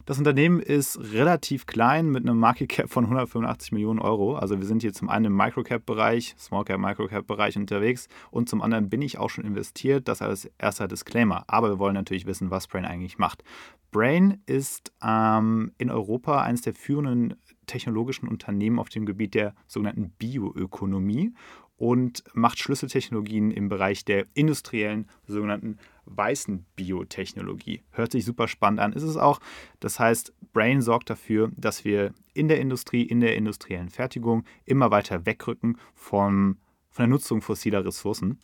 Das 0.06 0.18
Unternehmen 0.18 0.60
ist 0.60 1.00
relativ 1.12 1.66
klein 1.66 2.10
mit 2.10 2.24
einem 2.24 2.38
Market 2.38 2.68
Cap 2.68 2.88
von 2.88 3.06
185 3.06 3.72
Millionen 3.72 3.98
Euro. 3.98 4.36
Also 4.36 4.56
wir 4.60 4.64
sind 4.64 4.82
hier 4.82 4.92
zum 4.92 5.08
einen 5.08 5.24
im 5.24 5.36
Microcap-Bereich, 5.36 6.36
Smallcap, 6.38 6.78
Microcap-Bereich 6.78 7.56
unterwegs 7.56 8.06
und 8.30 8.48
zum 8.48 8.62
anderen 8.62 8.88
bin 8.88 9.02
ich 9.02 9.18
auch 9.18 9.30
schon 9.30 9.44
investiert. 9.44 10.06
Das 10.06 10.22
als 10.22 10.48
erster 10.58 10.86
Disclaimer. 10.86 11.42
Aber 11.48 11.70
wir 11.70 11.78
wollen 11.80 11.94
natürlich 11.94 12.24
wissen, 12.24 12.52
was 12.52 12.68
Brain 12.68 12.84
eigentlich 12.84 13.18
macht. 13.18 13.42
Brain 13.90 14.40
ist 14.46 14.92
ähm, 15.02 15.72
in 15.76 15.90
Europa 15.90 16.40
eines 16.40 16.60
der 16.60 16.74
führenden 16.74 17.34
technologischen 17.66 18.28
Unternehmen 18.28 18.78
auf 18.78 18.88
dem 18.88 19.06
Gebiet 19.06 19.34
der 19.34 19.56
sogenannten 19.66 20.10
Bioökonomie 20.10 21.32
und 21.78 22.22
macht 22.32 22.60
Schlüsseltechnologien 22.60 23.50
im 23.50 23.68
Bereich 23.68 24.04
der 24.04 24.26
industriellen 24.34 25.08
sogenannten 25.26 25.78
weißen 26.06 26.64
Biotechnologie. 26.76 27.82
Hört 27.90 28.12
sich 28.12 28.24
super 28.24 28.48
spannend 28.48 28.80
an, 28.80 28.92
ist 28.92 29.02
es 29.02 29.16
auch. 29.16 29.40
Das 29.80 30.00
heißt, 30.00 30.32
Brain 30.52 30.80
sorgt 30.80 31.10
dafür, 31.10 31.50
dass 31.56 31.84
wir 31.84 32.14
in 32.32 32.48
der 32.48 32.60
Industrie, 32.60 33.02
in 33.02 33.20
der 33.20 33.36
industriellen 33.36 33.90
Fertigung 33.90 34.44
immer 34.64 34.90
weiter 34.90 35.26
wegrücken 35.26 35.78
von, 35.94 36.56
von 36.90 37.02
der 37.04 37.08
Nutzung 37.08 37.42
fossiler 37.42 37.84
Ressourcen. 37.84 38.40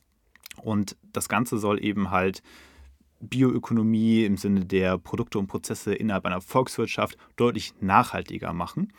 Und 0.63 0.97
das 1.13 1.29
Ganze 1.29 1.59
soll 1.59 1.83
eben 1.83 2.11
halt 2.11 2.43
Bioökonomie 3.21 4.25
im 4.25 4.37
Sinne 4.37 4.67
der 4.67 4.99
Produkte 4.99 5.39
und 5.39 5.47
Prozesse 5.47 5.95
innerhalb 5.95 6.27
einer 6.27 6.41
Volkswirtschaft 6.41 7.17
deutlich 7.37 7.73
nachhaltiger 7.81 8.53
machen. 8.53 8.93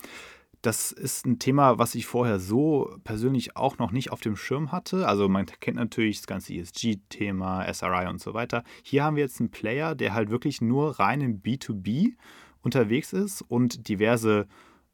Das 0.64 0.92
ist 0.92 1.26
ein 1.26 1.38
Thema, 1.38 1.76
was 1.76 1.94
ich 1.94 2.06
vorher 2.06 2.40
so 2.40 2.96
persönlich 3.04 3.54
auch 3.54 3.76
noch 3.76 3.90
nicht 3.92 4.10
auf 4.10 4.22
dem 4.22 4.34
Schirm 4.34 4.72
hatte. 4.72 5.06
Also 5.06 5.28
man 5.28 5.44
kennt 5.44 5.76
natürlich 5.76 6.20
das 6.20 6.26
ganze 6.26 6.54
ESG-Thema, 6.54 7.70
SRI 7.70 8.06
und 8.08 8.18
so 8.18 8.32
weiter. 8.32 8.64
Hier 8.82 9.04
haben 9.04 9.16
wir 9.16 9.24
jetzt 9.24 9.40
einen 9.40 9.50
Player, 9.50 9.94
der 9.94 10.14
halt 10.14 10.30
wirklich 10.30 10.62
nur 10.62 10.98
rein 10.98 11.20
im 11.20 11.42
B2B 11.42 12.14
unterwegs 12.62 13.12
ist 13.12 13.42
und 13.42 13.88
diverse 13.88 14.48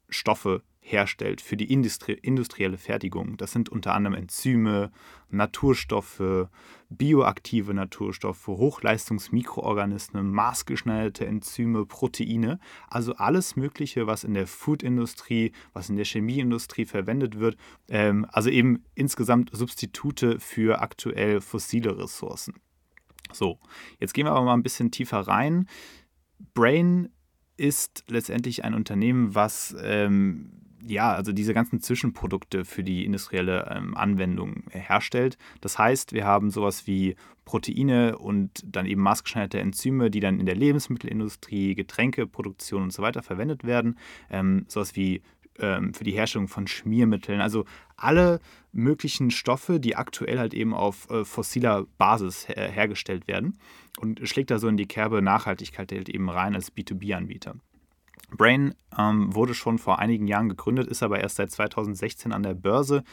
Stoffe 0.09 0.61
herstellt 0.81 1.41
für 1.41 1.55
die 1.55 1.71
Industrie 1.71 2.13
industrielle 2.13 2.77
Fertigung. 2.77 3.37
Das 3.37 3.51
sind 3.51 3.69
unter 3.69 3.93
anderem 3.93 4.15
Enzyme, 4.15 4.91
Naturstoffe, 5.29 6.49
bioaktive 6.89 7.73
Naturstoffe, 7.73 8.47
Hochleistungsmikroorganismen, 8.47 10.29
maßgeschneiderte 10.31 11.25
Enzyme, 11.25 11.85
Proteine. 11.85 12.59
Also 12.89 13.13
alles 13.15 13.55
Mögliche, 13.55 14.07
was 14.07 14.23
in 14.23 14.33
der 14.33 14.47
Foodindustrie, 14.47 15.53
was 15.71 15.89
in 15.89 15.95
der 15.95 16.05
Chemieindustrie 16.05 16.85
verwendet 16.85 17.39
wird. 17.39 17.57
Ähm, 17.87 18.25
also 18.29 18.49
eben 18.49 18.83
insgesamt 18.95 19.51
Substitute 19.53 20.39
für 20.39 20.81
aktuell 20.81 21.41
fossile 21.41 21.97
Ressourcen. 21.97 22.55
So, 23.31 23.59
jetzt 23.99 24.13
gehen 24.13 24.25
wir 24.25 24.31
aber 24.31 24.43
mal 24.43 24.53
ein 24.53 24.63
bisschen 24.63 24.91
tiefer 24.91 25.19
rein. 25.19 25.69
Brain 26.53 27.09
ist 27.55 28.03
letztendlich 28.07 28.65
ein 28.65 28.73
Unternehmen, 28.73 29.35
was 29.35 29.75
ähm, 29.81 30.51
ja, 30.85 31.13
also 31.13 31.31
diese 31.31 31.53
ganzen 31.53 31.81
Zwischenprodukte 31.81 32.65
für 32.65 32.83
die 32.83 33.05
industrielle 33.05 33.71
ähm, 33.75 33.95
Anwendung 33.95 34.63
herstellt. 34.69 35.37
Das 35.61 35.77
heißt, 35.77 36.13
wir 36.13 36.25
haben 36.25 36.49
sowas 36.49 36.87
wie 36.87 37.15
Proteine 37.45 38.17
und 38.17 38.63
dann 38.65 38.85
eben 38.85 39.01
maßgeschneiderte 39.01 39.59
Enzyme, 39.59 40.09
die 40.09 40.19
dann 40.19 40.39
in 40.39 40.45
der 40.45 40.55
Lebensmittelindustrie, 40.55 41.75
Getränkeproduktion 41.75 42.83
und 42.83 42.93
so 42.93 43.01
weiter 43.01 43.23
verwendet 43.23 43.63
werden. 43.63 43.97
Ähm, 44.29 44.65
sowas 44.67 44.95
wie 44.95 45.21
ähm, 45.59 45.93
für 45.93 46.03
die 46.03 46.13
Herstellung 46.13 46.47
von 46.47 46.67
Schmiermitteln. 46.67 47.41
Also 47.41 47.65
alle 47.97 48.39
möglichen 48.71 49.31
Stoffe, 49.31 49.79
die 49.79 49.95
aktuell 49.95 50.39
halt 50.39 50.53
eben 50.53 50.73
auf 50.73 51.09
äh, 51.09 51.25
fossiler 51.25 51.85
Basis 51.97 52.47
her 52.47 52.69
hergestellt 52.69 53.27
werden. 53.27 53.57
Und 53.99 54.27
schlägt 54.27 54.51
da 54.51 54.59
so 54.59 54.67
in 54.67 54.77
die 54.77 54.87
Kerbe 54.87 55.21
Nachhaltigkeit 55.21 55.91
halt 55.91 56.09
eben 56.09 56.29
rein 56.29 56.55
als 56.55 56.73
B2B-Anbieter. 56.73 57.55
Brain 58.31 58.73
ähm, 58.97 59.33
wurde 59.35 59.53
schon 59.53 59.77
vor 59.77 59.99
einigen 59.99 60.27
Jahren 60.27 60.49
gegründet, 60.49 60.87
ist 60.87 61.03
aber 61.03 61.19
erst 61.19 61.35
seit 61.35 61.51
2016 61.51 62.31
an 62.31 62.43
der 62.43 62.53
Börse. 62.53 63.03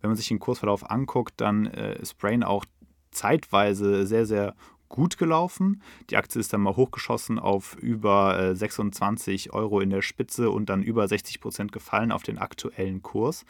Wenn 0.00 0.10
man 0.10 0.16
sich 0.16 0.28
den 0.28 0.38
Kursverlauf 0.38 0.90
anguckt, 0.90 1.34
dann 1.38 1.66
äh, 1.66 1.98
ist 2.00 2.18
Brain 2.18 2.42
auch 2.42 2.64
zeitweise 3.10 4.06
sehr, 4.06 4.26
sehr 4.26 4.54
gut 4.88 5.18
gelaufen. 5.18 5.82
Die 6.10 6.16
Aktie 6.16 6.40
ist 6.40 6.52
dann 6.52 6.60
mal 6.60 6.76
hochgeschossen 6.76 7.38
auf 7.38 7.76
über 7.76 8.38
äh, 8.38 8.54
26 8.54 9.52
Euro 9.52 9.80
in 9.80 9.90
der 9.90 10.02
Spitze 10.02 10.50
und 10.50 10.68
dann 10.68 10.82
über 10.82 11.08
60 11.08 11.40
Prozent 11.40 11.72
gefallen 11.72 12.12
auf 12.12 12.22
den 12.22 12.38
aktuellen 12.38 13.02
Kurs. 13.02 13.44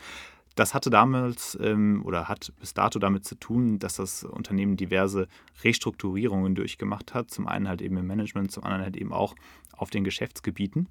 Das 0.55 0.73
hatte 0.73 0.89
damals 0.89 1.59
ähm, 1.61 2.03
oder 2.07 2.29
hat 2.29 2.53
bis 2.59 2.73
dato 2.73 2.99
damit 2.99 3.27
zu 3.27 3.35
tun, 3.35 3.79
dass 3.79 3.97
das 3.97 4.25
Unternehmen 4.25 4.79
diverse 4.79 5.29
Restrukturierungen 5.63 6.55
durchgemacht 6.55 7.13
hat. 7.13 7.31
Zum 7.31 7.47
einen 7.47 7.69
halt 7.69 7.83
eben 7.83 7.99
im 7.99 8.07
Management, 8.07 8.51
zum 8.51 8.65
anderen 8.65 8.85
halt 8.85 8.97
eben 8.97 9.13
auch 9.13 9.35
auf 9.77 9.91
den 9.91 10.03
Geschäftsgebieten. 10.03 10.89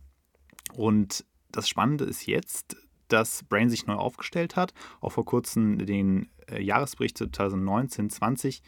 Und 0.76 1.26
das 1.52 1.70
Spannende 1.70 2.06
ist 2.06 2.26
jetzt, 2.26 2.78
dass 3.08 3.44
Brain 3.44 3.70
sich 3.70 3.88
neu 3.88 3.96
aufgestellt 3.96 4.56
hat, 4.56 4.74
auch 5.00 5.12
vor 5.12 5.26
kurzem 5.26 5.86
den 5.86 6.30
äh, 6.50 6.62
Jahresbericht 6.62 7.18
2019-20 7.18 8.62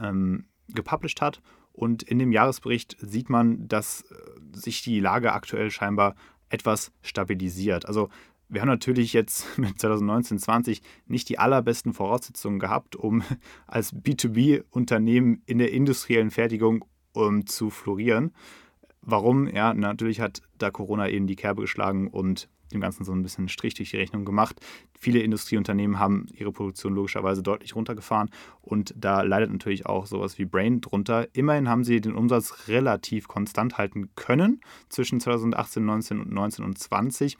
ähm, 0.00 0.46
gepublished 0.68 1.20
hat. 1.20 1.40
Und 1.72 2.02
in 2.02 2.18
dem 2.18 2.32
Jahresbericht 2.32 2.96
sieht 3.00 3.30
man, 3.30 3.68
dass 3.68 4.02
äh, 4.02 4.14
sich 4.52 4.82
die 4.82 5.00
Lage 5.00 5.32
aktuell 5.32 5.70
scheinbar 5.70 6.14
etwas 6.50 6.92
stabilisiert. 7.02 7.86
Also 7.86 8.08
wir 8.48 8.60
haben 8.60 8.68
natürlich 8.68 9.12
jetzt 9.12 9.46
mit 9.58 9.76
2019-20 9.76 10.82
nicht 11.06 11.28
die 11.28 11.38
allerbesten 11.38 11.92
Voraussetzungen 11.92 12.58
gehabt, 12.58 12.96
um 12.96 13.22
als 13.66 13.94
B2B-Unternehmen 13.94 15.42
in 15.46 15.58
der 15.58 15.72
industriellen 15.72 16.30
Fertigung 16.30 16.84
um, 17.12 17.46
zu 17.46 17.70
florieren. 17.70 18.32
Warum? 19.10 19.48
Ja, 19.48 19.72
natürlich 19.72 20.20
hat 20.20 20.42
da 20.58 20.70
Corona 20.70 21.08
eben 21.08 21.26
die 21.26 21.34
Kerbe 21.34 21.62
geschlagen 21.62 22.08
und 22.08 22.46
dem 22.74 22.82
Ganzen 22.82 23.04
so 23.04 23.12
ein 23.12 23.22
bisschen 23.22 23.48
Strich 23.48 23.72
durch 23.72 23.92
die 23.92 23.96
Rechnung 23.96 24.26
gemacht. 24.26 24.60
Viele 24.92 25.20
Industrieunternehmen 25.20 25.98
haben 25.98 26.26
ihre 26.34 26.52
Produktion 26.52 26.92
logischerweise 26.94 27.42
deutlich 27.42 27.74
runtergefahren 27.74 28.28
und 28.60 28.92
da 28.94 29.22
leidet 29.22 29.50
natürlich 29.50 29.86
auch 29.86 30.04
sowas 30.04 30.38
wie 30.38 30.44
Brain 30.44 30.82
drunter. 30.82 31.26
Immerhin 31.32 31.70
haben 31.70 31.84
sie 31.84 32.02
den 32.02 32.14
Umsatz 32.14 32.68
relativ 32.68 33.28
konstant 33.28 33.78
halten 33.78 34.10
können 34.14 34.60
zwischen 34.90 35.20
2018, 35.20 35.82
19 35.82 36.20
und 36.20 36.30
19 36.30 36.62
und 36.62 36.78
20 36.78 37.38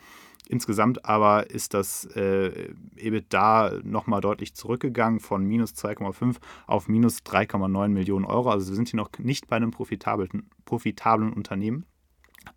Insgesamt 0.48 1.05
aber 1.05 1.51
ist 1.51 1.74
das 1.74 2.07
äh, 2.16 2.72
EBITDA 2.96 3.81
nochmal 3.85 4.20
deutlich 4.20 4.55
zurückgegangen 4.55 5.20
von 5.20 5.44
minus 5.44 5.74
2,5 5.74 6.37
auf 6.66 6.88
minus 6.88 7.18
3,9 7.18 7.88
Millionen 7.88 8.24
Euro. 8.24 8.51
Also 8.51 8.68
wir 8.68 8.77
sind 8.77 8.88
hier 8.88 8.96
noch 8.96 9.11
nicht 9.18 9.48
bei 9.48 9.57
einem 9.57 9.72
profitablen, 9.72 10.48
profitablen 10.64 11.33
Unternehmen. 11.33 11.85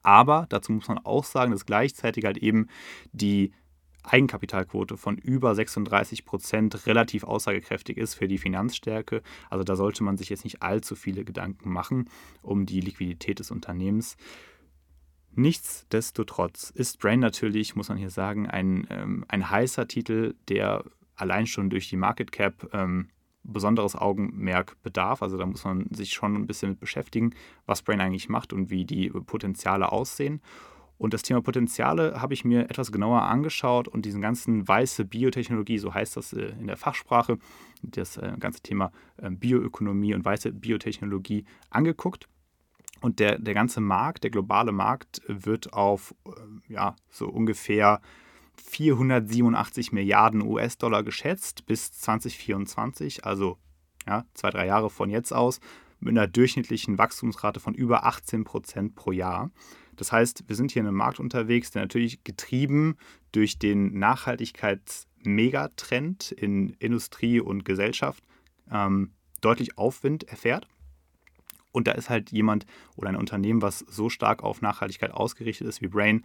Aber 0.04 0.46
dazu 0.50 0.72
muss 0.72 0.88
man 0.88 1.00
auch 1.00 1.26
sagen, 1.26 1.52
dass 1.52 1.65
gleichzeitig 1.65 2.24
halt 2.24 2.38
eben 2.38 2.67
die 3.12 3.52
Eigenkapitalquote 4.04 4.98
von 4.98 5.17
über 5.17 5.54
36 5.54 6.26
Prozent 6.26 6.88
relativ 6.88 7.24
aussagekräftig 7.24 7.98
ist 7.98 8.15
für 8.15 8.28
die 8.28 8.38
Finanzstärke. 8.38 9.22
Also 9.50 9.63
da 9.63 9.76
sollte 9.76 10.04
man 10.04 10.17
sich 10.17 10.30
jetzt 10.30 10.44
nicht 10.44 10.63
allzu 10.63 10.96
viele 10.96 11.24
Gedanken 11.24 11.72
machen 11.72 12.10
um 12.41 12.65
die 12.65 12.82
Liquidität 12.82 13.39
des 13.39 13.52
Unternehmens. 13.52 14.17
Nichtsdestotrotz 15.34 16.72
ist 16.72 17.00
Brain 17.00 17.20
natürlich, 17.20 17.76
muss 17.76 17.89
man 17.89 17.98
hier 17.98 18.10
sagen, 18.10 18.48
ein, 18.48 18.86
ähm, 18.89 19.26
ein 19.28 19.50
heißer 19.50 19.88
Titel, 19.88 20.36
der 20.50 20.84
allein 21.15 21.48
schon 21.48 21.70
durch 21.70 21.89
die 21.89 21.98
Market 21.98 22.32
Cap 22.32 22.70
ähm, 22.74 23.10
besonderes 23.44 23.96
Augenmerk 23.96 24.82
bedarf. 24.84 25.22
Also 25.22 25.38
da 25.38 25.46
muss 25.46 25.63
man 25.63 25.88
sich 25.91 26.13
schon 26.13 26.36
ein 26.36 26.48
bisschen 26.48 26.72
mit 26.72 26.80
beschäftigen, 26.80 27.34
was 27.65 27.82
Brain 27.82 28.02
eigentlich 28.02 28.30
macht 28.30 28.54
und 28.54 28.70
wie 28.70 28.86
die 28.86 29.10
Potenziale 29.10 29.91
aussehen. 29.91 30.41
Und 30.98 31.15
das 31.15 31.24
Thema 31.24 31.41
Potenziale 31.41 32.22
habe 32.22 32.36
ich 32.36 32.46
mir 32.46 32.70
etwas 32.70 32.91
genauer 32.91 33.24
angeschaut 33.24 33.88
und 33.88 34.06
diesen 34.06 34.22
ganzen 34.22 34.67
weiße 34.67 35.06
Biotechnologie, 35.06 35.80
so 35.80 35.96
heißt 35.96 36.15
das 36.15 36.34
äh, 36.34 36.54
in 36.60 36.67
der 36.67 36.78
Fachsprache, 36.78 37.39
das 37.82 38.17
äh, 38.17 38.34
ganze 38.39 38.62
Thema 38.62 38.91
äh, 39.17 39.32
Bioökonomie 39.32 40.13
und 40.13 40.24
weiße 40.24 40.52
Biotechnologie 40.52 41.46
angeguckt. 41.72 42.28
Und 43.02 43.20
der, 43.20 43.40
der 43.40 43.54
ganze 43.54 43.82
Markt, 43.82 44.24
der 44.24 44.32
globale 44.32 44.72
Markt, 44.72 45.22
wird 45.28 45.74
auf 45.74 46.16
äh, 46.26 46.32
ja, 46.72 46.96
so 47.10 47.28
ungefähr 47.28 48.00
487 48.56 49.92
Milliarden 49.92 50.42
US-Dollar 50.44 51.04
geschätzt 51.04 51.66
bis 51.66 51.92
2024, 51.92 53.26
also 53.26 53.58
ja, 54.08 54.24
zwei, 54.34 54.52
drei 54.52 54.68
Jahre 54.68 54.90
von 54.90 55.10
jetzt 55.10 55.34
aus, 55.34 55.60
mit 56.00 56.12
einer 56.12 56.28
durchschnittlichen 56.28 56.98
Wachstumsrate 56.98 57.60
von 57.60 57.74
über 57.74 58.06
18 58.06 58.44
Prozent 58.44 58.96
pro 58.96 59.12
Jahr. 59.12 59.52
Das 59.96 60.12
heißt, 60.12 60.44
wir 60.48 60.56
sind 60.56 60.72
hier 60.72 60.82
in 60.82 60.88
einem 60.88 60.98
Markt 60.98 61.20
unterwegs, 61.20 61.70
der 61.72 61.84
natürlich 61.84 62.24
getrieben 62.24 62.98
durch 63.32 63.60
den 63.60 64.00
Nachhaltigkeitsmegatrend 64.00 66.32
in 66.32 66.72
Industrie 66.80 67.40
und 67.40 67.64
Gesellschaft 67.66 68.24
ähm, 68.72 69.12
deutlich 69.42 69.78
Aufwind 69.78 70.24
erfährt. 70.24 70.68
Und 71.71 71.88
da 71.88 71.93
ist 71.93 72.10
halt 72.10 72.31
jemand 72.31 72.65
oder 72.95 73.10
ein 73.10 73.15
Unternehmen, 73.15 73.62
was 73.62 73.79
so 73.79 74.10
stark 74.10 74.43
auf 74.43 74.62
Nachhaltigkeit 74.62 75.12
ausgerichtet 75.12 75.67
ist 75.67 75.81
wie 75.81 75.88
Brain, 75.88 76.23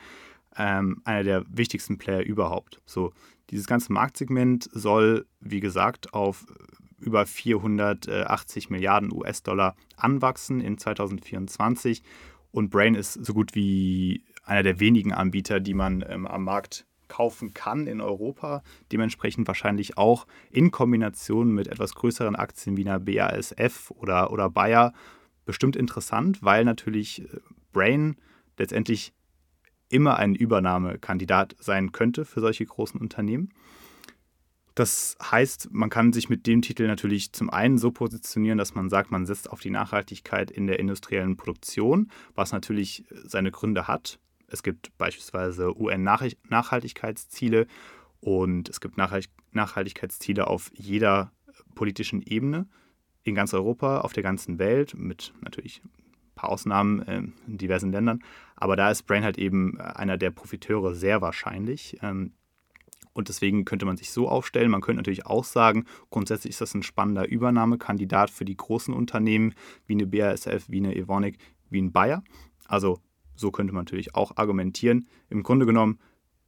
ähm, 0.56 1.00
einer 1.04 1.24
der 1.24 1.44
wichtigsten 1.48 1.98
Player 1.98 2.22
überhaupt. 2.22 2.80
So, 2.87 3.12
dieses 3.50 3.66
ganze 3.66 3.92
Marktsegment 3.92 4.68
soll, 4.72 5.26
wie 5.40 5.61
gesagt, 5.61 6.14
auf 6.14 6.46
über 6.98 7.26
480 7.26 8.70
Milliarden 8.70 9.12
US-Dollar 9.12 9.76
anwachsen 9.96 10.61
in 10.61 10.78
2024. 10.78 12.02
Und 12.52 12.70
Brain 12.70 12.94
ist 12.94 13.12
so 13.12 13.35
gut 13.35 13.54
wie 13.54 14.24
einer 14.44 14.62
der 14.62 14.80
wenigen 14.80 15.12
Anbieter, 15.12 15.61
die 15.61 15.74
man 15.74 16.04
ähm, 16.09 16.26
am 16.26 16.44
Markt 16.44 16.87
kaufen 17.09 17.54
kann 17.54 17.87
in 17.87 18.00
Europa. 18.00 18.62
Dementsprechend 18.90 19.46
wahrscheinlich 19.46 19.96
auch 19.96 20.26
in 20.50 20.70
Kombination 20.70 21.52
mit 21.52 21.68
etwas 21.68 21.94
größeren 21.94 22.35
Aktien 22.35 22.76
wie 22.76 22.88
einer 22.88 22.98
BASF 22.98 23.92
oder, 23.92 24.32
oder 24.32 24.50
Bayer 24.50 24.92
bestimmt 25.46 25.76
interessant, 25.76 26.42
weil 26.42 26.66
natürlich 26.66 27.22
äh, 27.22 27.38
Brain 27.72 28.16
letztendlich 28.59 29.14
immer 29.88 30.16
ein 30.16 30.35
Übernahmekandidat 30.35 31.56
sein 31.59 31.92
könnte 31.92 32.26
für 32.26 32.40
solche 32.40 32.66
großen 32.66 33.00
Unternehmen. 33.00 33.50
Das 34.74 35.16
heißt, 35.22 35.68
man 35.72 35.88
kann 35.88 36.12
sich 36.12 36.28
mit 36.28 36.46
dem 36.46 36.61
Titel 36.61 36.87
natürlich 36.87 37.32
zum 37.32 37.48
einen 37.48 37.78
so 37.78 37.90
positionieren, 37.90 38.59
dass 38.59 38.74
man 38.74 38.90
sagt, 38.90 39.11
man 39.11 39.24
setzt 39.24 39.48
auf 39.48 39.61
die 39.61 39.70
Nachhaltigkeit 39.70 40.50
in 40.50 40.66
der 40.66 40.78
industriellen 40.78 41.38
Produktion, 41.38 42.11
was 42.35 42.52
natürlich 42.52 43.04
seine 43.24 43.50
Gründe 43.50 43.88
hat. 43.88 44.18
Es 44.48 44.62
gibt 44.62 44.96
beispielsweise 44.98 45.74
UN-Nachhaltigkeitsziele 45.80 47.66
und 48.20 48.68
es 48.68 48.80
gibt 48.80 48.98
Nachhaltigkeitsziele 48.98 50.46
auf 50.46 50.70
jeder 50.74 51.32
politischen 51.74 52.20
Ebene 52.20 52.68
in 53.31 53.35
ganz 53.35 53.55
Europa, 53.55 54.01
auf 54.01 54.12
der 54.12 54.23
ganzen 54.23 54.59
Welt, 54.59 54.95
mit 54.97 55.33
natürlich 55.41 55.83
ein 55.85 55.91
paar 56.35 56.51
Ausnahmen 56.51 57.03
in 57.47 57.59
diversen 57.59 57.93
Ländern. 57.93 58.21
Aber 58.57 58.77
da 58.77 58.91
ist 58.91 59.05
Brain 59.05 59.25
halt 59.25 59.39
eben 59.39 59.81
einer 59.81 60.17
der 60.17 60.31
Profiteure 60.31 60.95
sehr 60.95 61.21
wahrscheinlich. 61.21 61.99
Ähm, 62.03 62.33
und 63.17 63.31
deswegen 63.31 63.65
könnte 63.65 63.87
man 63.87 63.97
sich 63.97 64.11
so 64.11 64.29
aufstellen. 64.29 64.71
Man 64.71 64.83
könnte 64.83 64.99
natürlich 64.99 65.25
auch 65.25 65.45
sagen, 65.45 65.87
grundsätzlich 66.11 66.51
ist 66.51 66.61
das 66.61 66.75
ein 66.75 66.83
spannender 66.83 67.27
Übernahmekandidat 67.27 68.31
für 68.31 68.45
die 68.45 68.57
großen 68.57 68.93
Unternehmen 68.93 69.55
wie 69.87 69.95
eine 69.95 70.07
BASF, 70.07 70.69
wie 70.69 70.79
eine 70.79 70.95
Evonik, 70.95 71.39
wie 71.71 71.81
ein 71.81 71.93
Bayer. 71.93 72.23
Also 72.67 73.01
so 73.35 73.51
könnte 73.51 73.73
man 73.73 73.85
natürlich 73.85 74.15
auch 74.15 74.37
argumentieren. 74.37 75.07
Im 75.31 75.43
Grunde 75.43 75.65
genommen 75.65 75.99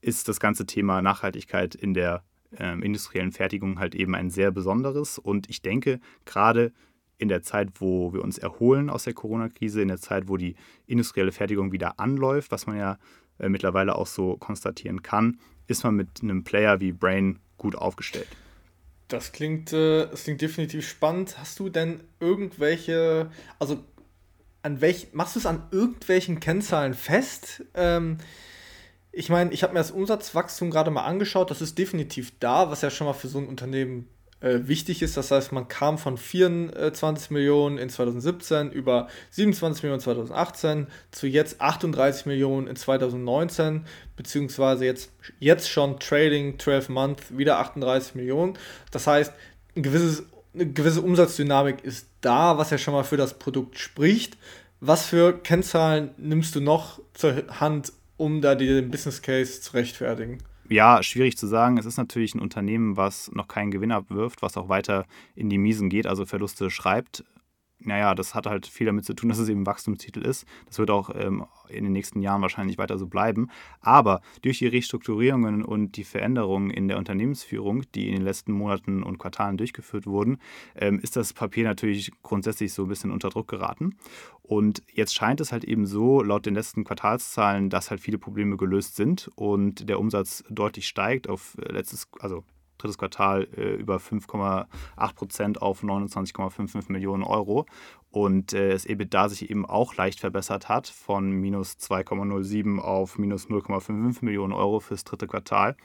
ist 0.03 0.29
das 0.29 0.41
ganze 0.41 0.67
Thema 0.67 1.01
Nachhaltigkeit 1.01 1.75
in 1.75 1.95
der 1.95 2.23
ähm, 2.56 2.82
industriellen 2.82 3.32
Fertigung 3.32 3.78
halt 3.78 3.94
eben 3.94 4.14
ein 4.14 4.30
sehr 4.30 4.50
besonderes. 4.50 5.18
Und 5.18 5.48
ich 5.50 5.62
denke, 5.62 6.00
gerade 6.24 6.72
in 7.18 7.28
der 7.28 7.42
Zeit, 7.42 7.80
wo 7.80 8.12
wir 8.12 8.22
uns 8.22 8.38
erholen 8.38 8.90
aus 8.90 9.04
der 9.04 9.12
Corona-Krise, 9.12 9.82
in 9.82 9.88
der 9.88 10.00
Zeit, 10.00 10.28
wo 10.28 10.37
die 10.37 10.54
industrielle 10.87 11.32
Fertigung 11.32 11.72
wieder 11.72 11.98
anläuft, 11.98 12.52
was 12.52 12.66
man 12.66 12.78
ja 12.78 12.98
äh, 13.38 13.48
mittlerweile 13.48 13.96
auch 13.96 14.06
so 14.06 14.37
konstatieren 14.37 15.02
kann, 15.02 15.38
ist 15.66 15.84
man 15.84 15.96
mit 15.96 16.22
einem 16.22 16.44
Player 16.44 16.80
wie 16.80 16.92
Brain 16.92 17.40
gut 17.58 17.74
aufgestellt. 17.74 18.28
Das 19.08 19.32
klingt, 19.32 19.72
äh, 19.72 20.06
das 20.08 20.24
klingt 20.24 20.40
definitiv 20.40 20.88
spannend. 20.88 21.38
Hast 21.38 21.58
du 21.58 21.68
denn 21.68 22.00
irgendwelche, 22.20 23.30
also 23.58 23.82
an 24.62 24.80
welch, 24.80 25.08
machst 25.12 25.34
du 25.34 25.40
es 25.40 25.46
an 25.46 25.62
irgendwelchen 25.70 26.40
Kennzahlen 26.40 26.94
fest? 26.94 27.64
Ähm, 27.74 28.18
ich 29.18 29.28
meine, 29.31 29.52
ich 29.52 29.64
habe 29.64 29.72
mir 29.72 29.81
das 29.81 29.90
Umsatzwachstum 29.90 30.70
gerade 30.70 30.90
mal 30.92 31.04
angeschaut, 31.04 31.50
das 31.50 31.61
ist 31.61 31.76
definitiv 31.76 32.33
da, 32.38 32.70
was 32.70 32.83
ja 32.83 32.90
schon 32.90 33.07
mal 33.07 33.14
für 33.14 33.26
so 33.26 33.38
ein 33.38 33.48
Unternehmen 33.48 34.09
äh, 34.40 34.61
wichtig 34.62 35.02
ist. 35.02 35.16
Das 35.16 35.33
heißt, 35.33 35.50
man 35.50 35.66
kam 35.66 35.98
von 35.98 36.16
24 36.16 37.31
Millionen 37.33 37.78
in 37.78 37.90
2017 37.90 38.70
über 38.70 39.09
27 39.31 39.83
Millionen 39.83 40.00
2018 40.00 40.87
zu 41.11 41.26
jetzt 41.26 41.61
38 41.61 42.26
Millionen 42.26 42.68
in 42.68 42.76
2019, 42.76 43.85
beziehungsweise 44.16 44.85
jetzt, 44.85 45.11
jetzt 45.40 45.68
schon 45.68 45.98
Trading 45.98 46.57
12 46.57 46.88
Month 46.88 47.37
wieder 47.37 47.59
38 47.59 48.14
Millionen. 48.14 48.57
Das 48.92 49.09
heißt, 49.09 49.33
ein 49.74 49.83
gewisses, 49.83 50.22
eine 50.54 50.70
gewisse 50.70 51.02
Umsatzdynamik 51.02 51.83
ist 51.83 52.07
da, 52.20 52.57
was 52.57 52.70
ja 52.70 52.78
schon 52.78 52.94
mal 52.94 53.04
für 53.04 53.16
das 53.16 53.35
Produkt 53.35 53.78
spricht. 53.78 54.37
Was 54.81 55.07
für 55.07 55.37
Kennzahlen 55.37 56.11
nimmst 56.18 56.54
du 56.54 56.61
noch 56.61 57.00
zur 57.12 57.35
Hand, 57.59 57.92
um 58.18 58.42
da 58.42 58.54
den 58.54 58.90
Business 58.90 59.22
Case 59.22 59.62
zu 59.62 59.72
rechtfertigen? 59.72 60.38
ja, 60.70 61.02
schwierig 61.02 61.38
zu 61.38 61.46
sagen. 61.46 61.78
Es 61.78 61.87
ist 61.87 61.96
natürlich 61.96 62.35
ein 62.35 62.40
Unternehmen, 62.40 62.98
was 62.98 63.31
noch 63.33 63.48
keinen 63.48 63.70
Gewinn 63.70 63.90
abwirft, 63.90 64.42
was 64.42 64.59
auch 64.59 64.68
weiter 64.68 65.07
in 65.35 65.48
die 65.48 65.57
Miesen 65.57 65.88
geht, 65.88 66.07
also 66.07 66.26
Verluste 66.26 66.70
schreibt 66.70 67.24
naja, 67.81 68.14
das 68.14 68.35
hat 68.35 68.47
halt 68.47 68.67
viel 68.67 68.87
damit 68.87 69.05
zu 69.05 69.14
tun, 69.14 69.29
dass 69.29 69.38
es 69.38 69.49
eben 69.49 69.67
Wachstumstitel 69.67 70.21
ist. 70.21 70.47
Das 70.67 70.79
wird 70.79 70.91
auch 70.91 71.11
ähm, 71.14 71.45
in 71.69 71.85
den 71.85 71.93
nächsten 71.93 72.21
Jahren 72.21 72.43
wahrscheinlich 72.43 72.79
weiter 72.79 72.99
so 72.99 73.07
bleiben. 73.07 73.51
Aber 73.81 74.21
durch 74.43 74.59
die 74.59 74.67
Restrukturierungen 74.67 75.64
und 75.64 75.97
die 75.97 76.05
Veränderungen 76.05 76.71
in 76.71 76.88
der 76.88 76.99
Unternehmensführung, 76.99 77.85
die 77.95 78.09
in 78.09 78.14
den 78.14 78.25
letzten 78.25 78.53
Monaten 78.53 79.03
und 79.03 79.19
Quartalen 79.19 79.57
durchgeführt 79.57 80.07
wurden, 80.07 80.38
ähm, 80.75 80.99
ist 81.01 81.17
das 81.17 81.33
Papier 81.33 81.64
natürlich 81.64 82.11
grundsätzlich 82.23 82.73
so 82.73 82.83
ein 82.83 82.88
bisschen 82.88 83.12
unter 83.12 83.29
Druck 83.29 83.49
geraten. 83.49 83.97
Und 84.43 84.83
jetzt 84.93 85.14
scheint 85.14 85.41
es 85.41 85.53
halt 85.53 85.64
eben 85.64 85.87
so, 85.87 86.23
laut 86.23 86.47
den 86.47 86.55
letzten 86.55 86.85
Quartalszahlen, 86.85 87.71
dass 87.71 87.91
halt 87.91 88.01
viele 88.01 88.19
Probleme 88.19 88.57
gelöst 88.57 88.97
sind 88.97 89.31
und 89.37 89.88
der 89.88 90.01
Umsatz 90.01 90.43
deutlich 90.49 90.88
steigt 90.88 91.29
auf 91.29 91.57
äh, 91.61 91.73
letztes, 91.73 92.09
also 92.19 92.45
drittes 92.79 92.99
Quartal 92.99 93.49
äh, 93.57 93.75
über 93.75 93.97
5,8 93.97 95.14
Prozent 95.14 95.62
auf 95.62 95.83
29,55 95.83 96.91
Millionen 96.93 97.23
Euro. 97.23 97.67
Und 98.11 98.55
äh, 98.55 98.71
das 98.71 98.87
EBITDA 98.87 99.29
sich 99.29 99.51
eben 99.51 99.67
auch 99.67 99.95
leicht 99.97 100.21
verbessert 100.21 100.69
hat 100.69 100.88
von 100.88 101.31
minus 101.31 101.77
2,07 101.79 102.79
auf 102.79 103.19
minus 103.19 103.49
0,55 103.49 104.25
Millionen 104.25 104.55
Euro 104.55 104.81
fürs 104.81 105.05
dritte 105.05 105.27
Quartal, 105.27 105.77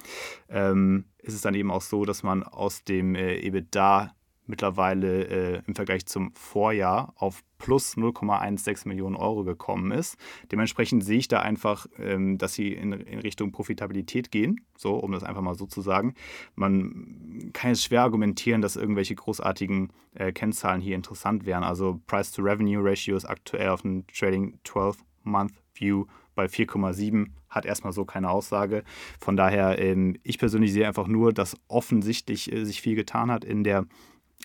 ähm, 0.50 1.06
ist 1.20 1.34
es 1.34 1.42
dann 1.42 1.54
eben 1.54 1.72
auch 1.72 1.82
so, 1.82 2.06
dass 2.06 2.24
man 2.24 2.44
aus 2.44 2.84
dem 2.86 3.16
äh, 3.16 3.36
EBITDA 3.40 4.14
mittlerweile 4.46 5.24
äh, 5.26 5.62
im 5.66 5.76
Vergleich 5.76 6.06
zum 6.06 6.34
Vorjahr 6.34 7.14
auf 7.16 7.44
plus 7.58 7.96
0,16 7.96 8.88
Millionen 8.88 9.16
Euro 9.16 9.44
gekommen 9.44 9.92
ist. 9.92 10.18
Dementsprechend 10.52 11.04
sehe 11.04 11.20
ich 11.20 11.30
da 11.30 11.40
einfach, 11.40 11.88
ähm, 11.98 12.38
dass 12.38 12.54
sie 12.54 12.74
in, 12.74 12.92
in, 12.92 13.20
Richtung 13.20 13.52
Profitabilität 13.52 14.32
gehen, 14.32 14.66
so 14.78 14.96
um 14.96 15.14
das 15.14 15.24
einfach 15.24 15.42
mal 15.42 15.56
so 15.56 15.66
zu 15.66 15.82
sagen. 15.82 16.14
Man 16.56 17.52
kann 17.54 17.72
jetzt 17.72 17.86
schwer 17.86 18.02
argumentieren, 18.02 18.62
dass 18.62 18.76
irgendwelche 18.76 19.16
großartigen 19.16 19.94
äh, 20.14 20.34
Kennzahlen 20.34 20.82
hier 20.82 20.96
interessant 20.96 21.46
wären. 21.46 21.64
Also 21.64 22.02
Price-to-Revenue-Ratio 22.08 23.16
ist 23.16 23.26
aktuell 23.26 23.70
auf 23.70 23.86
einem 23.86 24.06
Trading 24.08 24.60
12-Month-View 24.66 26.06
bei 26.36 26.46
4,7 26.46 27.28
hat 27.50 27.66
erstmal 27.66 27.94
so 27.94 28.06
keine 28.06 28.30
Aussage. 28.30 28.84
Von 29.20 29.38
daher, 29.38 29.80
ähm, 29.80 30.18
ich 30.24 30.40
persönlich 30.40 30.74
sehe 30.74 30.88
einfach 30.88 31.08
nur, 31.08 31.34
dass 31.34 31.56
offensichtlich 31.68 32.52
äh, 32.52 32.66
sich 32.66 32.82
viel 32.82 32.96
getan 32.96 33.32
hat 33.32 33.46
in 33.46 33.64
der 33.64 33.86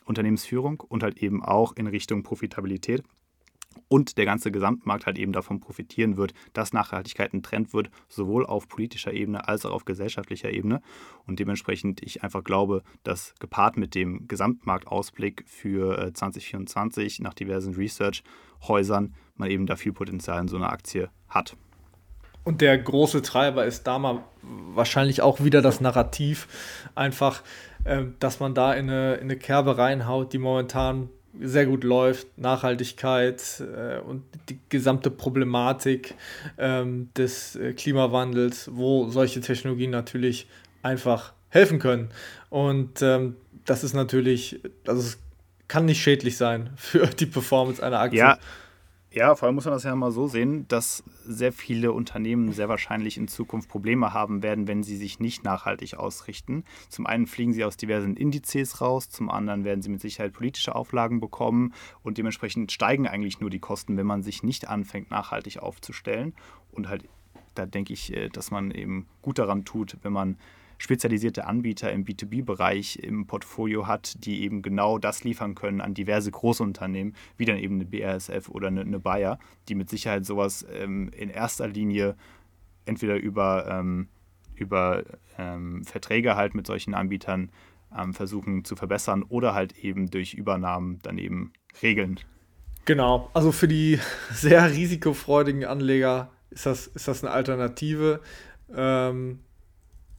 Unternehmensführung 0.09 0.81
und 0.81 1.03
halt 1.03 1.18
eben 1.18 1.44
auch 1.44 1.73
in 1.73 1.87
Richtung 1.87 2.23
Profitabilität. 2.23 3.03
Und 3.87 4.18
der 4.18 4.25
ganze 4.25 4.51
Gesamtmarkt 4.51 5.07
halt 5.07 5.18
eben 5.18 5.33
davon 5.33 5.61
profitieren 5.61 6.16
wird, 6.16 6.35
dass 6.53 6.73
Nachhaltigkeit 6.73 7.33
ein 7.33 7.42
Trend 7.42 7.73
wird, 7.73 7.90
sowohl 8.09 8.44
auf 8.44 8.66
politischer 8.68 9.12
Ebene 9.12 9.47
als 9.47 9.64
auch 9.64 9.73
auf 9.73 9.85
gesellschaftlicher 9.85 10.51
Ebene. 10.51 10.81
Und 11.27 11.38
dementsprechend 11.38 12.03
ich 12.03 12.23
einfach 12.25 12.42
glaube, 12.42 12.83
dass 13.03 13.35
gepaart 13.38 13.77
mit 13.77 13.94
dem 13.94 14.27
Gesamtmarktausblick 14.27 15.44
für 15.47 16.12
2024 16.12 17.21
äh, 17.21 17.23
nach 17.23 17.35
diversen 17.35 17.75
Research-Häusern 17.75 19.14
man 19.37 19.51
eben 19.51 19.66
da 19.66 19.77
viel 19.77 19.92
Potenzial 19.92 20.40
in 20.40 20.49
so 20.49 20.57
einer 20.57 20.73
Aktie 20.73 21.11
hat. 21.29 21.57
Und 22.49 22.63
der 22.63 22.79
große 22.79 23.21
Treiber 23.21 23.67
ist 23.67 23.87
da 23.87 23.99
mal 23.99 24.25
wahrscheinlich 24.41 25.21
auch 25.21 25.45
wieder 25.45 25.61
das 25.61 25.83
Narrativ. 25.83 26.49
Einfach, 26.95 27.43
äh, 27.85 28.05
dass 28.21 28.41
man 28.41 28.55
da 28.55 28.73
in 28.73 28.89
eine, 28.89 29.17
in 29.17 29.25
eine 29.25 29.37
Kerbe 29.37 29.77
reinhaut, 29.77 30.33
die 30.33 30.39
momentan 30.39 31.11
sehr 31.39 31.67
gut 31.67 31.85
läuft. 31.85 32.39
Nachhaltigkeit 32.39 33.43
äh, 33.61 33.99
und 33.99 34.23
die 34.49 34.59
gesamte 34.71 35.11
Problematik 35.11 36.15
ähm, 36.57 37.11
des 37.19 37.55
äh, 37.55 37.75
Klimawandels, 37.75 38.71
wo 38.73 39.11
solche 39.11 39.43
Technologien 39.43 39.91
natürlich 39.91 40.49
einfach 40.83 41.35
helfen 41.51 41.79
können. 41.79 42.09
Und 42.49 43.03
ähm, 43.03 43.37
das 43.67 43.85
ist 43.85 43.93
natürlich, 43.93 44.59
also 44.87 45.03
es 45.03 45.19
kann 45.69 45.85
nicht 45.85 46.01
schädlich 46.01 46.39
sein 46.39 46.71
für 46.77 47.09
die 47.09 47.27
Performance 47.27 47.85
einer 47.85 48.01
Aktie. 48.01 48.21
Ja, 48.21 48.39
ja, 49.11 49.35
vor 49.35 49.47
allem 49.47 49.55
muss 49.55 49.64
man 49.64 49.73
das 49.73 49.85
ja 49.85 49.94
mal 49.97 50.11
so 50.11 50.29
sehen, 50.29 50.68
dass 50.68 51.03
sehr 51.25 51.53
viele 51.53 51.92
Unternehmen 51.92 52.53
sehr 52.53 52.68
wahrscheinlich 52.68 53.16
in 53.16 53.27
Zukunft 53.27 53.71
Probleme 53.71 54.12
haben 54.12 54.42
werden, 54.42 54.68
wenn 54.68 54.83
sie 54.83 54.99
sich 54.99 55.18
nicht 55.18 55.44
nachhaltig 55.44 55.94
ausrichten. 55.94 56.64
Zum 56.90 57.07
einen 57.07 57.27
fliegen 57.27 57.55
sie 57.55 57.64
aus 57.64 57.79
diversen 57.79 58.16
Indizes 58.16 58.83
raus, 58.83 59.09
zum 59.09 59.31
anderen 59.31 59.64
werden 59.64 59.81
sie 59.81 59.88
mit 59.88 60.03
Sicherheit 60.03 60.35
politische 60.35 60.75
Auflagen 60.75 61.21
bekommen 61.21 61.73
und 62.03 62.18
dementsprechend 62.18 62.71
steigen 62.71 63.09
eigentlich 63.09 63.40
nur 63.40 63.49
die 63.49 63.61
Kosten, 63.61 63.97
wenn 63.97 64.07
man 64.07 64.23
sich 64.23 64.42
nicht 64.42 64.68
anfängt, 64.68 65.11
nachhaltig 65.11 65.59
aufzustellen. 65.59 66.35
Und 66.73 66.90
halt, 66.90 67.09
da 67.55 67.64
denke 67.64 67.94
ich, 67.94 68.14
äh, 68.14 68.29
dass 68.29 68.51
man 68.51 68.71
eben 68.71 69.07
gut 69.23 69.38
daran 69.38 69.64
tut, 69.64 69.97
wenn 70.03 70.12
man 70.12 70.37
spezialisierte 70.79 71.47
Anbieter 71.47 71.93
im 71.93 72.05
B2B-Bereich 72.05 72.97
im 73.03 73.27
Portfolio 73.27 73.87
hat, 73.87 74.25
die 74.25 74.43
eben 74.43 74.62
genau 74.62 74.99
das 74.99 75.25
liefern 75.25 75.55
können 75.55 75.81
an 75.81 75.95
diverse 75.95 76.31
Großunternehmen, 76.31 77.14
wie 77.37 77.45
dann 77.45 77.59
eben 77.59 77.75
eine 77.75 77.85
BASF 77.85 78.49
oder 78.49 78.69
eine, 78.69 78.83
eine 78.83 79.01
Bayer, 79.01 79.38
die 79.69 79.75
mit 79.75 79.91
Sicherheit 79.91 80.25
sowas 80.25 80.64
ähm, 80.73 81.11
in 81.17 81.31
erster 81.31 81.69
Linie 81.69 82.17
entweder 82.87 83.17
über, 83.17 83.67
ähm, 83.69 84.09
über 84.55 85.05
ähm, 85.37 85.85
Verträge 85.85 86.37
halt 86.37 86.55
mit 86.55 86.67
solchen 86.67 86.95
Anbietern 86.95 87.51
ähm, 87.97 88.14
versuchen 88.14 88.64
zu 88.64 88.77
verbessern 88.77 89.23
oder 89.23 89.55
halt 89.55 89.77
eben 89.79 90.11
durch 90.11 90.35
Übernahmen 90.35 91.01
dann 91.03 91.19
eben 91.19 91.53
regeln. 91.83 92.21
Genau, 92.85 93.31
also 93.35 93.53
für 93.53 93.69
die 93.69 93.99
sehr 94.31 94.71
risikofreudigen 94.71 95.64
Anleger 95.64 96.31
ist 96.51 96.67
das, 96.67 96.87
ist 96.87 97.09
das 97.09 97.23
eine 97.23 97.33
Alternative. 97.33 98.21
Ähm, 98.75 99.41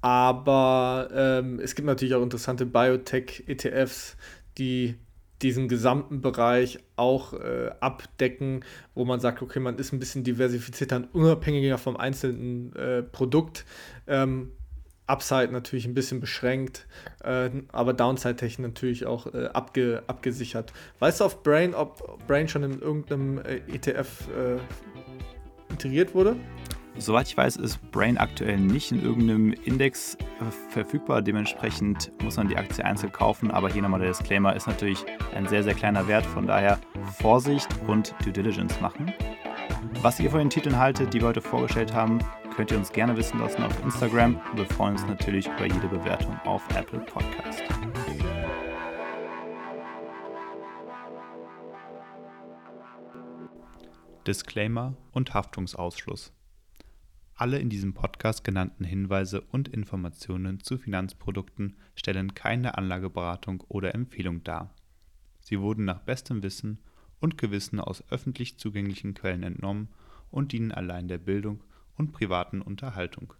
aber 0.01 1.09
ähm, 1.13 1.59
es 1.59 1.75
gibt 1.75 1.85
natürlich 1.85 2.15
auch 2.15 2.23
interessante 2.23 2.65
Biotech-ETFs, 2.65 4.15
die 4.57 4.95
diesen 5.41 5.67
gesamten 5.67 6.21
Bereich 6.21 6.79
auch 6.95 7.33
äh, 7.33 7.71
abdecken, 7.79 8.65
wo 8.93 9.05
man 9.05 9.19
sagt, 9.19 9.41
okay, 9.41 9.59
man 9.59 9.77
ist 9.77 9.93
ein 9.93 9.99
bisschen 9.99 10.23
diversifizierter 10.23 10.97
und 10.97 11.05
unabhängiger 11.13 11.77
vom 11.77 11.97
einzelnen 11.97 12.75
äh, 12.75 13.03
Produkt. 13.03 13.65
Ähm, 14.07 14.51
Upside 15.07 15.51
natürlich 15.51 15.85
ein 15.85 15.95
bisschen 15.95 16.19
beschränkt, 16.19 16.88
äh, 17.23 17.49
aber 17.71 17.93
Downside-Technik 17.93 18.67
natürlich 18.67 19.05
auch 19.05 19.33
äh, 19.33 19.47
abge 19.47 20.03
abgesichert. 20.05 20.71
Weißt 20.99 21.21
du 21.21 21.25
auf 21.25 21.41
Brain, 21.41 21.73
ob 21.73 22.25
Brain 22.27 22.47
schon 22.47 22.63
in 22.63 22.79
irgendeinem 22.79 23.39
äh, 23.39 23.55
ETF 23.73 24.27
äh, 24.29 24.57
integriert 25.71 26.13
wurde? 26.13 26.35
Soweit 27.01 27.27
ich 27.27 27.38
weiß, 27.38 27.55
ist 27.55 27.79
Brain 27.91 28.17
aktuell 28.17 28.57
nicht 28.59 28.91
in 28.91 29.01
irgendeinem 29.01 29.53
Index 29.53 30.17
verfügbar. 30.69 31.21
Dementsprechend 31.21 32.12
muss 32.21 32.35
man 32.35 32.49
die 32.49 32.57
Aktie 32.57 32.83
einzeln 32.83 33.12
kaufen. 33.12 33.51
Aber 33.51 33.69
hier 33.69 33.81
nochmal 33.81 34.01
der 34.01 34.09
Disclaimer: 34.09 34.53
ist 34.53 34.67
natürlich 34.67 35.05
ein 35.33 35.47
sehr, 35.47 35.63
sehr 35.63 35.73
kleiner 35.73 36.07
Wert. 36.09 36.25
Von 36.25 36.45
daher 36.45 36.77
Vorsicht 37.19 37.69
und 37.88 38.13
Due 38.23 38.33
Diligence 38.33 38.81
machen. 38.81 39.13
Was 40.01 40.19
ihr 40.19 40.29
von 40.29 40.39
den 40.39 40.49
Titeln 40.49 40.77
haltet, 40.77 41.13
die 41.13 41.21
wir 41.21 41.29
heute 41.29 41.41
vorgestellt 41.41 41.93
haben, 41.93 42.19
könnt 42.55 42.71
ihr 42.71 42.77
uns 42.77 42.91
gerne 42.91 43.15
wissen 43.15 43.39
lassen 43.39 43.63
auf 43.63 43.81
Instagram. 43.81 44.39
Wir 44.55 44.65
freuen 44.65 44.91
uns 44.91 45.07
natürlich 45.07 45.47
über 45.47 45.65
jede 45.65 45.88
Bewertung 45.88 46.38
auf 46.43 46.62
Apple 46.75 46.99
Podcast. 46.99 47.63
Disclaimer 54.27 54.95
und 55.13 55.33
Haftungsausschluss. 55.33 56.33
Alle 57.39 57.58
in 57.58 57.69
diesem 57.69 57.93
Podcast 57.93 58.43
genannten 58.43 58.84
Hinweise 58.84 59.39
und 59.39 59.69
Informationen 59.69 60.60
zu 60.60 60.78
Finanzprodukten 60.78 61.78
stellen 61.95 62.34
keine 62.34 62.78
Anlageberatung 62.78 63.63
oder 63.69 63.95
Empfehlung 63.95 64.43
dar. 64.43 64.75
Sie 65.39 65.62
wurden 65.62 65.86
nach 65.86 66.02
bestem 66.02 66.43
Wissen 66.43 66.80
und 67.21 67.38
Gewissen 67.38 67.80
aus 67.80 68.04
öffentlich 68.12 68.58
zugänglichen 68.58 69.13
Quellen 69.13 69.43
entnommen 69.43 69.88
und 70.32 70.52
dienen 70.52 70.73
allein 70.73 71.08
der 71.08 71.17
Bildung 71.17 71.63
und 71.95 72.12
privaten 72.12 72.62
Unterhaltung. 72.62 73.34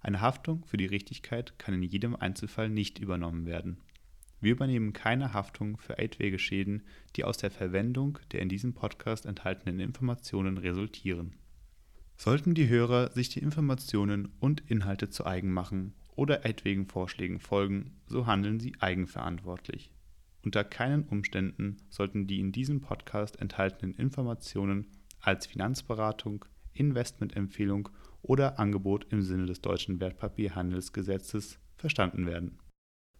Eine 0.00 0.20
Haftung 0.20 0.64
für 0.64 0.76
die 0.76 0.86
Richtigkeit 0.86 1.58
kann 1.58 1.74
in 1.74 1.82
jedem 1.82 2.14
Einzelfall 2.14 2.70
nicht 2.70 3.00
übernommen 3.00 3.44
werden. 3.44 3.78
Wir 4.40 4.52
übernehmen 4.52 4.92
keine 4.92 5.32
Haftung 5.32 5.78
für 5.78 5.98
etwaige 5.98 6.38
Schäden, 6.38 6.84
die 7.16 7.24
aus 7.24 7.38
der 7.38 7.50
Verwendung 7.50 8.20
der 8.30 8.40
in 8.40 8.48
diesem 8.48 8.72
Podcast 8.72 9.26
enthaltenen 9.26 9.80
Informationen 9.80 10.58
resultieren 10.58 11.34
Sollten 12.16 12.54
die 12.54 12.68
Hörer 12.68 13.10
sich 13.10 13.28
die 13.28 13.40
Informationen 13.40 14.28
und 14.40 14.62
Inhalte 14.70 15.10
zu 15.10 15.26
eigen 15.26 15.52
machen 15.52 15.94
oder 16.16 16.46
etwaigen 16.46 16.86
Vorschlägen 16.86 17.40
folgen, 17.40 17.92
so 18.06 18.26
handeln 18.26 18.60
sie 18.60 18.74
eigenverantwortlich. 18.80 19.90
Unter 20.44 20.62
keinen 20.62 21.04
Umständen 21.04 21.78
sollten 21.90 22.26
die 22.26 22.40
in 22.40 22.52
diesem 22.52 22.80
Podcast 22.80 23.40
enthaltenen 23.40 23.94
Informationen 23.94 24.86
als 25.20 25.46
Finanzberatung, 25.46 26.44
Investmentempfehlung 26.72 27.88
oder 28.22 28.58
Angebot 28.58 29.06
im 29.10 29.22
Sinne 29.22 29.46
des 29.46 29.60
deutschen 29.60 30.00
Wertpapierhandelsgesetzes 30.00 31.58
verstanden 31.76 32.26
werden. 32.26 32.58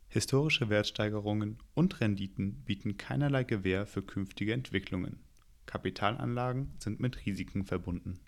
Historische 0.09 0.68
Wertsteigerungen 0.68 1.59
und 1.74 2.00
Renditen 2.00 2.62
bieten 2.64 2.96
keinerlei 2.96 3.44
Gewähr 3.44 3.87
für 3.87 4.02
künftige 4.02 4.52
Entwicklungen. 4.52 5.18
Kapitalanlagen 5.66 6.74
sind 6.78 7.00
mit 7.00 7.26
Risiken 7.26 7.64
verbunden 7.64 8.20